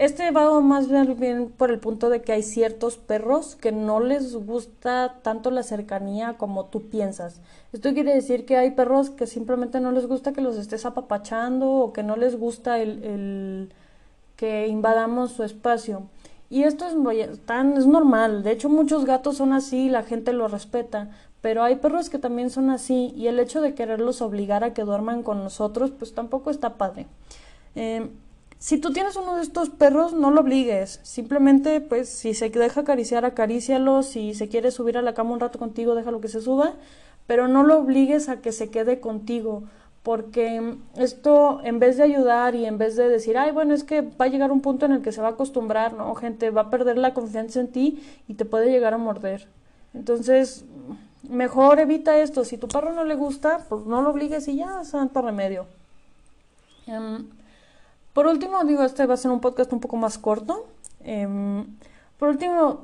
Este 0.00 0.30
va 0.30 0.58
más 0.62 0.88
bien 0.88 1.52
por 1.54 1.70
el 1.70 1.78
punto 1.78 2.08
de 2.08 2.22
que 2.22 2.32
hay 2.32 2.42
ciertos 2.42 2.96
perros 2.96 3.54
que 3.54 3.70
no 3.70 4.00
les 4.00 4.34
gusta 4.34 5.18
tanto 5.20 5.50
la 5.50 5.62
cercanía 5.62 6.38
como 6.38 6.64
tú 6.64 6.88
piensas. 6.88 7.42
Esto 7.74 7.92
quiere 7.92 8.14
decir 8.14 8.46
que 8.46 8.56
hay 8.56 8.70
perros 8.70 9.10
que 9.10 9.26
simplemente 9.26 9.78
no 9.78 9.92
les 9.92 10.06
gusta 10.06 10.32
que 10.32 10.40
los 10.40 10.56
estés 10.56 10.86
apapachando 10.86 11.70
o 11.70 11.92
que 11.92 12.02
no 12.02 12.16
les 12.16 12.38
gusta 12.38 12.80
el 12.80 13.74
que 14.36 14.68
invadamos 14.68 15.32
su 15.32 15.44
espacio. 15.44 16.04
Y 16.48 16.62
esto 16.62 16.86
es, 16.86 17.40
tan, 17.44 17.76
es 17.76 17.86
normal, 17.86 18.42
de 18.42 18.52
hecho 18.52 18.70
muchos 18.70 19.04
gatos 19.04 19.36
son 19.36 19.52
así, 19.52 19.90
la 19.90 20.02
gente 20.02 20.32
lo 20.32 20.48
respeta, 20.48 21.10
pero 21.42 21.62
hay 21.62 21.76
perros 21.76 22.08
que 22.08 22.18
también 22.18 22.48
son 22.48 22.70
así 22.70 23.12
y 23.14 23.26
el 23.26 23.38
hecho 23.38 23.60
de 23.60 23.74
quererlos 23.74 24.22
obligar 24.22 24.64
a 24.64 24.72
que 24.72 24.82
duerman 24.82 25.22
con 25.22 25.44
nosotros, 25.44 25.90
pues 25.90 26.14
tampoco 26.14 26.50
está 26.50 26.78
padre. 26.78 27.06
Em, 27.74 28.08
si 28.60 28.76
tú 28.76 28.92
tienes 28.92 29.16
uno 29.16 29.36
de 29.36 29.42
estos 29.42 29.70
perros, 29.70 30.12
no 30.12 30.30
lo 30.30 30.42
obligues. 30.42 31.00
Simplemente, 31.02 31.80
pues, 31.80 32.10
si 32.10 32.34
se 32.34 32.50
deja 32.50 32.82
acariciar, 32.82 33.24
acarícialo. 33.24 34.02
Si 34.02 34.34
se 34.34 34.48
quiere 34.48 34.70
subir 34.70 34.98
a 34.98 35.02
la 35.02 35.14
cama 35.14 35.32
un 35.32 35.40
rato 35.40 35.58
contigo, 35.58 35.94
déjalo 35.94 36.20
que 36.20 36.28
se 36.28 36.42
suba. 36.42 36.74
Pero 37.26 37.48
no 37.48 37.62
lo 37.64 37.78
obligues 37.78 38.28
a 38.28 38.42
que 38.42 38.52
se 38.52 38.68
quede 38.68 39.00
contigo 39.00 39.64
porque 40.02 40.76
esto 40.96 41.60
en 41.64 41.78
vez 41.78 41.96
de 41.96 42.04
ayudar 42.04 42.54
y 42.54 42.66
en 42.66 42.76
vez 42.76 42.96
de 42.96 43.08
decir, 43.08 43.38
ay, 43.38 43.50
bueno, 43.50 43.74
es 43.74 43.84
que 43.84 44.02
va 44.02 44.26
a 44.26 44.28
llegar 44.28 44.52
un 44.52 44.60
punto 44.60 44.86
en 44.86 44.92
el 44.92 45.02
que 45.02 45.12
se 45.12 45.22
va 45.22 45.28
a 45.28 45.32
acostumbrar, 45.32 45.94
¿no? 45.94 46.14
Gente, 46.14 46.50
va 46.50 46.62
a 46.62 46.70
perder 46.70 46.98
la 46.98 47.14
confianza 47.14 47.60
en 47.60 47.68
ti 47.68 48.02
y 48.28 48.34
te 48.34 48.44
puede 48.44 48.70
llegar 48.70 48.94
a 48.94 48.98
morder. 48.98 49.48
Entonces, 49.94 50.64
mejor 51.28 51.80
evita 51.80 52.18
esto. 52.18 52.44
Si 52.44 52.58
tu 52.58 52.68
perro 52.68 52.92
no 52.92 53.04
le 53.04 53.14
gusta, 53.14 53.64
pues 53.68 53.86
no 53.86 54.02
lo 54.02 54.10
obligues 54.10 54.48
y 54.48 54.56
ya, 54.56 54.84
santo 54.84 55.22
remedio. 55.22 55.66
Em, 56.86 57.26
por 58.12 58.26
último, 58.26 58.64
digo, 58.64 58.82
este 58.82 59.06
va 59.06 59.14
a 59.14 59.16
ser 59.16 59.30
un 59.30 59.40
podcast 59.40 59.72
un 59.72 59.80
poco 59.80 59.96
más 59.96 60.18
corto. 60.18 60.66
Em, 61.02 61.66
por 62.18 62.30
último, 62.30 62.82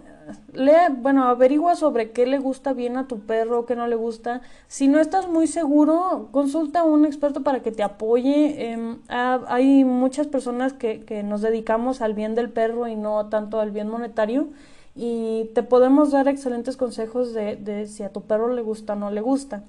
lee, 0.53 0.93
bueno, 0.99 1.25
averigua 1.25 1.77
sobre 1.77 2.11
qué 2.13 2.27
le 2.27 2.39
gusta 2.39 2.73
bien 2.73 2.97
a 2.97 3.07
tu 3.07 3.21
perro, 3.21 3.67
qué 3.67 3.77
no 3.77 3.87
le 3.87 3.97
gusta. 3.97 4.41
Si 4.69 4.89
no 4.89 5.01
estás 5.01 5.29
muy 5.29 5.47
seguro, 5.47 6.29
consulta 6.33 6.81
a 6.81 6.85
un 6.85 7.05
experto 7.05 7.43
para 7.43 7.61
que 7.61 7.73
te 7.73 7.83
apoye. 7.83 8.73
Em, 8.73 8.99
hay 9.09 9.85
muchas 9.85 10.27
personas 10.27 10.73
que, 10.73 11.05
que 11.05 11.23
nos 11.23 11.43
dedicamos 11.43 12.01
al 12.01 12.15
bien 12.15 12.35
del 12.35 12.51
perro 12.51 12.89
y 12.89 12.97
no 12.97 13.27
tanto 13.27 13.61
al 13.61 13.71
bien 13.71 13.89
monetario 13.89 14.49
y 14.97 15.51
te 15.55 15.63
podemos 15.63 16.11
dar 16.11 16.27
excelentes 16.27 16.77
consejos 16.77 17.35
de, 17.35 17.57
de 17.57 17.87
si 17.87 18.03
a 18.03 18.13
tu 18.13 18.23
perro 18.23 18.53
le 18.55 18.63
gusta 18.63 18.95
o 18.95 18.97
no 18.97 19.11
le 19.11 19.21
gusta. 19.21 19.63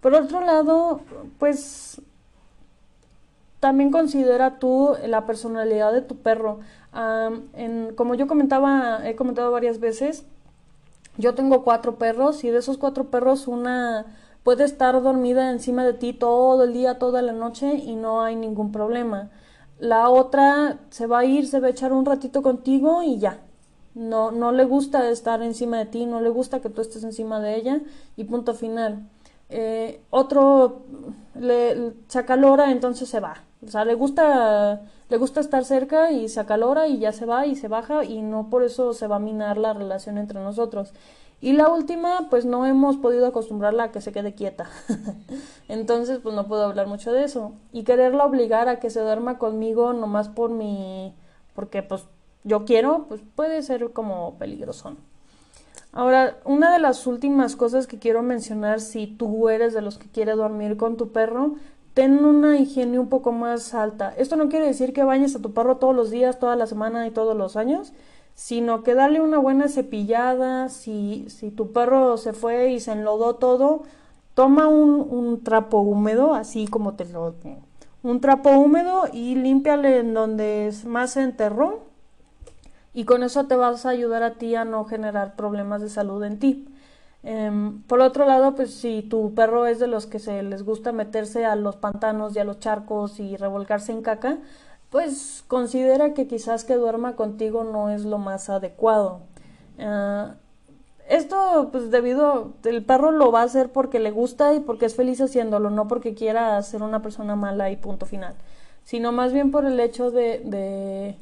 Por 0.00 0.14
otro 0.14 0.40
lado, 0.40 1.00
pues 1.38 2.00
también 3.64 3.90
considera 3.90 4.58
tú 4.58 4.90
la 5.06 5.24
personalidad 5.24 5.90
de 5.90 6.02
tu 6.02 6.16
perro 6.16 6.60
como 7.96 8.14
yo 8.14 8.26
comentaba, 8.26 9.00
he 9.08 9.16
comentado 9.16 9.50
varias 9.50 9.80
veces, 9.80 10.24
yo 11.16 11.34
tengo 11.34 11.64
cuatro 11.64 11.96
perros 11.96 12.44
y 12.44 12.50
de 12.50 12.58
esos 12.58 12.76
cuatro 12.78 13.10
perros 13.10 13.48
una 13.48 14.04
puede 14.42 14.64
estar 14.64 15.00
dormida 15.02 15.50
encima 15.50 15.82
de 15.84 15.94
ti 15.94 16.12
todo 16.12 16.64
el 16.64 16.72
día, 16.72 16.98
toda 16.98 17.22
la 17.22 17.32
noche 17.32 17.74
y 17.74 17.96
no 17.96 18.22
hay 18.22 18.36
ningún 18.36 18.70
problema. 18.70 19.30
La 19.78 20.10
otra 20.10 20.80
se 20.90 21.06
va 21.06 21.20
a 21.20 21.24
ir, 21.24 21.46
se 21.48 21.60
va 21.60 21.68
a 21.68 21.70
echar 21.70 21.92
un 21.94 22.04
ratito 22.04 22.42
contigo 22.42 23.02
y 23.02 23.18
ya. 23.18 23.40
No, 23.94 24.30
no 24.30 24.52
le 24.52 24.64
gusta 24.64 25.08
estar 25.08 25.42
encima 25.42 25.78
de 25.78 25.86
ti, 25.86 26.04
no 26.04 26.20
le 26.20 26.28
gusta 26.28 26.60
que 26.60 26.68
tú 26.68 26.82
estés 26.82 27.04
encima 27.04 27.40
de 27.40 27.56
ella 27.56 27.80
y 28.16 28.24
punto 28.24 28.54
final. 28.54 29.08
Eh, 29.48 30.02
otro 30.10 30.82
le, 31.38 31.92
se 32.08 32.18
acalora, 32.18 32.70
entonces 32.70 33.08
se 33.08 33.20
va. 33.20 33.36
O 33.66 33.70
sea, 33.70 33.84
le 33.84 33.94
gusta, 33.94 34.82
le 35.08 35.16
gusta 35.16 35.40
estar 35.40 35.64
cerca 35.64 36.10
y 36.10 36.28
se 36.28 36.40
acalora 36.40 36.88
y 36.88 36.98
ya 36.98 37.12
se 37.12 37.26
va 37.26 37.46
y 37.46 37.56
se 37.56 37.68
baja 37.68 38.04
y 38.04 38.22
no 38.22 38.50
por 38.50 38.62
eso 38.62 38.92
se 38.92 39.06
va 39.06 39.16
a 39.16 39.20
minar 39.20 39.56
la 39.56 39.72
relación 39.72 40.18
entre 40.18 40.40
nosotros. 40.40 40.92
Y 41.40 41.52
la 41.52 41.68
última, 41.68 42.28
pues 42.30 42.46
no 42.46 42.64
hemos 42.64 42.96
podido 42.96 43.26
acostumbrarla 43.26 43.84
a 43.84 43.92
que 43.92 44.00
se 44.00 44.12
quede 44.12 44.34
quieta. 44.34 44.66
Entonces, 45.68 46.20
pues 46.22 46.34
no 46.34 46.46
puedo 46.46 46.64
hablar 46.64 46.86
mucho 46.86 47.12
de 47.12 47.24
eso. 47.24 47.52
Y 47.70 47.84
quererla 47.84 48.24
obligar 48.24 48.68
a 48.68 48.80
que 48.80 48.88
se 48.88 49.00
duerma 49.00 49.36
conmigo 49.36 49.92
nomás 49.92 50.30
por 50.30 50.50
mi... 50.50 51.14
porque 51.54 51.82
pues 51.82 52.04
yo 52.44 52.64
quiero, 52.64 53.06
pues 53.08 53.20
puede 53.34 53.62
ser 53.62 53.92
como 53.92 54.38
peligroso. 54.38 54.96
Ahora, 55.92 56.38
una 56.44 56.72
de 56.72 56.78
las 56.78 57.06
últimas 57.06 57.56
cosas 57.56 57.86
que 57.86 57.98
quiero 57.98 58.22
mencionar 58.22 58.80
si 58.80 59.06
tú 59.06 59.48
eres 59.48 59.74
de 59.74 59.82
los 59.82 59.98
que 59.98 60.08
quiere 60.08 60.32
dormir 60.32 60.76
con 60.76 60.96
tu 60.96 61.12
perro 61.12 61.54
ten 61.94 62.24
una 62.24 62.58
higiene 62.58 62.98
un 62.98 63.08
poco 63.08 63.32
más 63.32 63.72
alta. 63.72 64.12
Esto 64.16 64.36
no 64.36 64.48
quiere 64.48 64.66
decir 64.66 64.92
que 64.92 65.04
bañes 65.04 65.36
a 65.36 65.40
tu 65.40 65.52
perro 65.52 65.76
todos 65.76 65.94
los 65.94 66.10
días, 66.10 66.40
toda 66.40 66.56
la 66.56 66.66
semana 66.66 67.06
y 67.06 67.12
todos 67.12 67.36
los 67.36 67.56
años, 67.56 67.92
sino 68.34 68.82
que 68.82 68.94
darle 68.94 69.20
una 69.20 69.38
buena 69.38 69.68
cepillada. 69.68 70.68
Si, 70.68 71.24
si 71.28 71.50
tu 71.50 71.72
perro 71.72 72.16
se 72.16 72.32
fue 72.32 72.72
y 72.72 72.80
se 72.80 72.92
enlodó 72.92 73.36
todo, 73.36 73.84
toma 74.34 74.66
un, 74.66 75.06
un 75.08 75.44
trapo 75.44 75.78
húmedo, 75.78 76.34
así 76.34 76.66
como 76.66 76.94
te 76.94 77.04
lo... 77.06 77.34
Un 78.02 78.20
trapo 78.20 78.50
húmedo 78.50 79.04
y 79.12 79.36
límpiale 79.36 80.00
en 80.00 80.12
donde 80.12 80.74
más 80.84 81.12
se 81.12 81.22
enterró. 81.22 81.84
Y 82.92 83.04
con 83.04 83.22
eso 83.22 83.46
te 83.46 83.56
vas 83.56 83.86
a 83.86 83.90
ayudar 83.90 84.22
a 84.22 84.34
ti 84.34 84.54
a 84.56 84.64
no 84.64 84.84
generar 84.84 85.36
problemas 85.36 85.80
de 85.80 85.88
salud 85.88 86.22
en 86.24 86.38
ti. 86.38 86.68
Em, 87.24 87.80
por 87.84 88.00
otro 88.00 88.26
lado, 88.26 88.54
pues 88.54 88.74
si 88.74 89.02
tu 89.02 89.34
perro 89.34 89.66
es 89.66 89.78
de 89.78 89.86
los 89.86 90.06
que 90.06 90.18
se 90.18 90.42
les 90.42 90.62
gusta 90.62 90.92
meterse 90.92 91.46
a 91.46 91.56
los 91.56 91.76
pantanos 91.76 92.36
y 92.36 92.38
a 92.38 92.44
los 92.44 92.60
charcos 92.60 93.18
y 93.18 93.36
revolcarse 93.36 93.92
en 93.92 94.02
caca, 94.02 94.38
pues 94.90 95.42
considera 95.48 96.12
que 96.14 96.26
quizás 96.28 96.64
que 96.64 96.74
duerma 96.76 97.16
contigo 97.16 97.64
no 97.64 97.88
es 97.90 98.04
lo 98.04 98.18
más 98.18 98.50
adecuado. 98.50 99.20
Ah, 99.78 100.34
esto, 101.08 101.70
pues 101.72 101.90
debido, 101.90 102.52
el 102.64 102.84
perro 102.84 103.10
lo 103.10 103.32
va 103.32 103.40
a 103.42 103.44
hacer 103.44 103.72
porque 103.72 104.00
le 104.00 104.10
gusta 104.10 104.54
y 104.54 104.60
porque 104.60 104.86
es 104.86 104.94
feliz 104.94 105.20
haciéndolo, 105.20 105.70
no 105.70 105.88
porque 105.88 106.14
quiera 106.14 106.60
ser 106.62 106.82
una 106.82 107.02
persona 107.02 107.36
mala 107.36 107.70
y 107.70 107.76
punto 107.76 108.06
final, 108.06 108.34
sino 108.84 109.12
más 109.12 109.32
bien 109.32 109.50
por 109.50 109.64
el 109.66 109.80
hecho 109.80 110.10
de, 110.10 110.40
de 110.44 111.16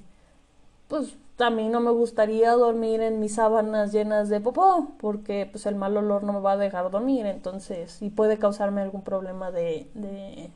pues 0.89 1.17
a 1.39 1.51
mí 1.51 1.69
no 1.69 1.81
me 1.81 1.91
gustaría 1.91 2.53
dormir 2.53 3.01
en 3.01 3.21
mis 3.21 3.35
sábanas 3.35 3.93
llenas 3.93 4.29
de 4.29 4.41
popó, 4.41 4.93
porque 4.99 5.49
pues 5.51 5.67
el 5.67 5.75
mal 5.77 5.97
olor 5.97 6.25
no 6.25 6.33
me 6.33 6.41
va 6.41 6.53
a 6.53 6.57
dejar 6.57 6.91
dormir, 6.91 7.27
entonces, 7.27 8.01
y 8.03 8.11
puede 8.11 8.39
causarme 8.39 8.83
algún 8.83 9.03
problema 9.03 9.51
de, 9.51 9.89
de, 9.95 10.51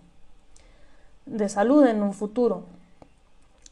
de 1.27 1.49
salud 1.49 1.87
en 1.87 2.03
un 2.03 2.13
futuro. 2.13 2.65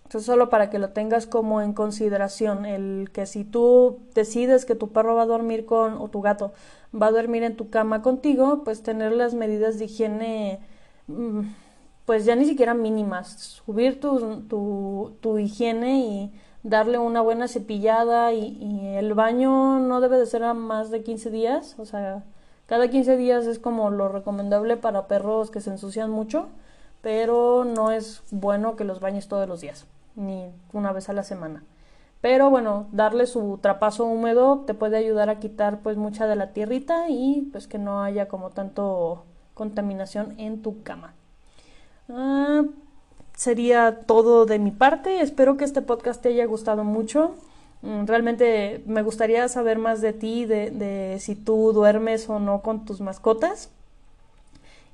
Entonces, 0.04 0.26
solo 0.26 0.50
para 0.50 0.70
que 0.70 0.78
lo 0.78 0.90
tengas 0.90 1.26
como 1.26 1.60
en 1.60 1.72
consideración, 1.72 2.66
el 2.66 3.10
que 3.12 3.26
si 3.26 3.44
tú 3.44 3.98
decides 4.14 4.64
que 4.64 4.74
tu 4.74 4.88
perro 4.88 5.14
va 5.16 5.22
a 5.22 5.26
dormir 5.26 5.64
con, 5.66 5.94
o 5.94 6.08
tu 6.08 6.20
gato 6.20 6.52
va 6.94 7.06
a 7.08 7.10
dormir 7.10 7.42
en 7.42 7.56
tu 7.56 7.70
cama 7.70 8.02
contigo, 8.02 8.62
pues 8.64 8.82
tener 8.82 9.12
las 9.12 9.34
medidas 9.34 9.78
de 9.78 9.86
higiene, 9.86 10.60
mm, 11.08 11.40
pues 12.06 12.24
ya 12.24 12.36
ni 12.36 12.44
siquiera 12.44 12.74
mínimas, 12.74 13.30
subir 13.64 14.00
tu, 14.00 14.42
tu, 14.42 15.12
tu 15.20 15.38
higiene 15.38 15.98
y 16.00 16.32
darle 16.64 16.98
una 16.98 17.20
buena 17.20 17.46
cepillada 17.46 18.32
y, 18.32 18.96
el 18.96 19.14
baño 19.14 19.78
no 19.78 20.00
debe 20.00 20.18
de 20.18 20.26
ser 20.26 20.42
a 20.42 20.54
más 20.54 20.90
de 20.90 21.02
15 21.04 21.30
días, 21.30 21.76
o 21.78 21.84
sea, 21.84 22.24
cada 22.66 22.88
15 22.88 23.16
días 23.16 23.46
es 23.46 23.58
como 23.60 23.90
lo 23.90 24.08
recomendable 24.08 24.76
para 24.76 25.06
perros 25.06 25.50
que 25.50 25.60
se 25.60 25.70
ensucian 25.70 26.10
mucho, 26.10 26.48
pero 27.02 27.64
no 27.64 27.90
es 27.92 28.22
bueno 28.30 28.76
que 28.76 28.84
los 28.84 29.00
bañes 29.00 29.28
todos 29.28 29.46
los 29.48 29.60
días 29.60 29.86
ni 30.16 30.50
una 30.72 30.92
vez 30.92 31.08
a 31.08 31.12
la 31.12 31.22
semana. 31.22 31.62
Pero 32.20 32.48
bueno, 32.48 32.86
darle 32.92 33.26
su 33.26 33.58
trapazo 33.60 34.06
húmedo 34.06 34.64
te 34.66 34.72
puede 34.72 34.96
ayudar 34.96 35.28
a 35.28 35.38
quitar 35.38 35.80
pues 35.80 35.96
mucha 35.96 36.26
de 36.26 36.36
la 36.36 36.52
tierrita 36.52 37.10
y 37.10 37.48
pues 37.52 37.66
que 37.66 37.78
no 37.78 38.02
haya 38.02 38.28
como 38.28 38.50
tanto 38.50 39.24
contaminación 39.52 40.34
en 40.38 40.62
tu 40.62 40.82
cama. 40.82 41.14
Ah, 42.08 42.62
sería 43.36 44.00
todo 44.06 44.46
de 44.46 44.58
mi 44.58 44.70
parte. 44.70 45.20
Espero 45.20 45.56
que 45.56 45.64
este 45.64 45.82
podcast 45.82 46.22
te 46.22 46.30
haya 46.30 46.46
gustado 46.46 46.84
mucho. 46.84 47.34
Mm, 47.82 48.06
realmente 48.06 48.82
me 48.86 49.02
gustaría 49.02 49.48
saber 49.48 49.78
más 49.78 50.00
de 50.00 50.12
ti, 50.12 50.46
de, 50.46 51.18
si 51.20 51.34
tú 51.34 51.72
duermes 51.72 52.28
o 52.28 52.38
no 52.38 52.62
con 52.62 52.84
tus 52.84 53.00
mascotas 53.00 53.70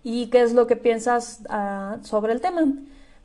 y 0.03 0.29
qué 0.29 0.43
es 0.43 0.55
lo 0.55 0.67
que 0.67 0.77
piensas 0.77 1.41
uh, 1.51 2.05
sobre 2.05 2.33
el 2.33 2.41
tema 2.41 2.63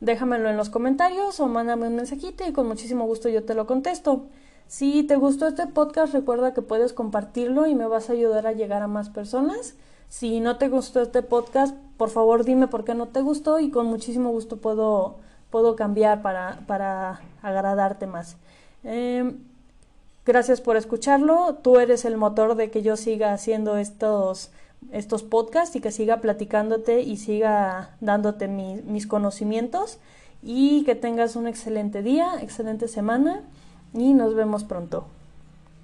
déjamelo 0.00 0.50
en 0.50 0.56
los 0.56 0.70
comentarios 0.70 1.40
o 1.40 1.46
mándame 1.46 1.88
un 1.88 1.96
mensajito 1.96 2.46
y 2.46 2.52
con 2.52 2.68
muchísimo 2.68 3.06
gusto 3.06 3.28
yo 3.28 3.44
te 3.44 3.54
lo 3.54 3.66
contesto. 3.66 4.26
Si 4.68 5.04
te 5.04 5.16
gustó 5.16 5.46
este 5.46 5.66
podcast, 5.66 6.12
recuerda 6.12 6.52
que 6.52 6.62
puedes 6.62 6.92
compartirlo 6.92 7.66
y 7.66 7.74
me 7.74 7.86
vas 7.86 8.10
a 8.10 8.14
ayudar 8.14 8.46
a 8.46 8.52
llegar 8.52 8.82
a 8.82 8.88
más 8.88 9.10
personas. 9.10 9.74
Si 10.08 10.40
no 10.40 10.58
te 10.58 10.68
gustó 10.68 11.02
este 11.02 11.22
podcast, 11.22 11.76
por 11.96 12.10
favor 12.10 12.44
dime 12.44 12.68
por 12.68 12.84
qué 12.84 12.94
no 12.94 13.08
te 13.08 13.20
gustó 13.20 13.60
y 13.60 13.70
con 13.70 13.86
muchísimo 13.86 14.30
gusto 14.30 14.58
puedo, 14.58 15.16
puedo 15.50 15.76
cambiar 15.76 16.22
para, 16.22 16.60
para 16.66 17.20
agradarte 17.42 18.06
más. 18.06 18.36
Eh, 18.84 19.34
gracias 20.24 20.60
por 20.60 20.76
escucharlo. 20.76 21.56
Tú 21.62 21.78
eres 21.78 22.04
el 22.04 22.16
motor 22.16 22.54
de 22.54 22.70
que 22.70 22.82
yo 22.82 22.96
siga 22.96 23.32
haciendo 23.32 23.76
estos 23.76 24.50
estos 24.92 25.22
podcasts 25.22 25.74
y 25.76 25.80
que 25.80 25.90
siga 25.90 26.20
platicándote 26.20 27.00
y 27.00 27.16
siga 27.16 27.96
dándote 28.00 28.46
mi, 28.48 28.76
mis 28.82 29.06
conocimientos 29.06 29.98
y 30.42 30.84
que 30.84 30.94
tengas 30.94 31.36
un 31.36 31.46
excelente 31.46 32.02
día, 32.02 32.40
excelente 32.40 32.88
semana 32.88 33.42
y 33.94 34.12
nos 34.14 34.34
vemos 34.34 34.64
pronto. 34.64 35.06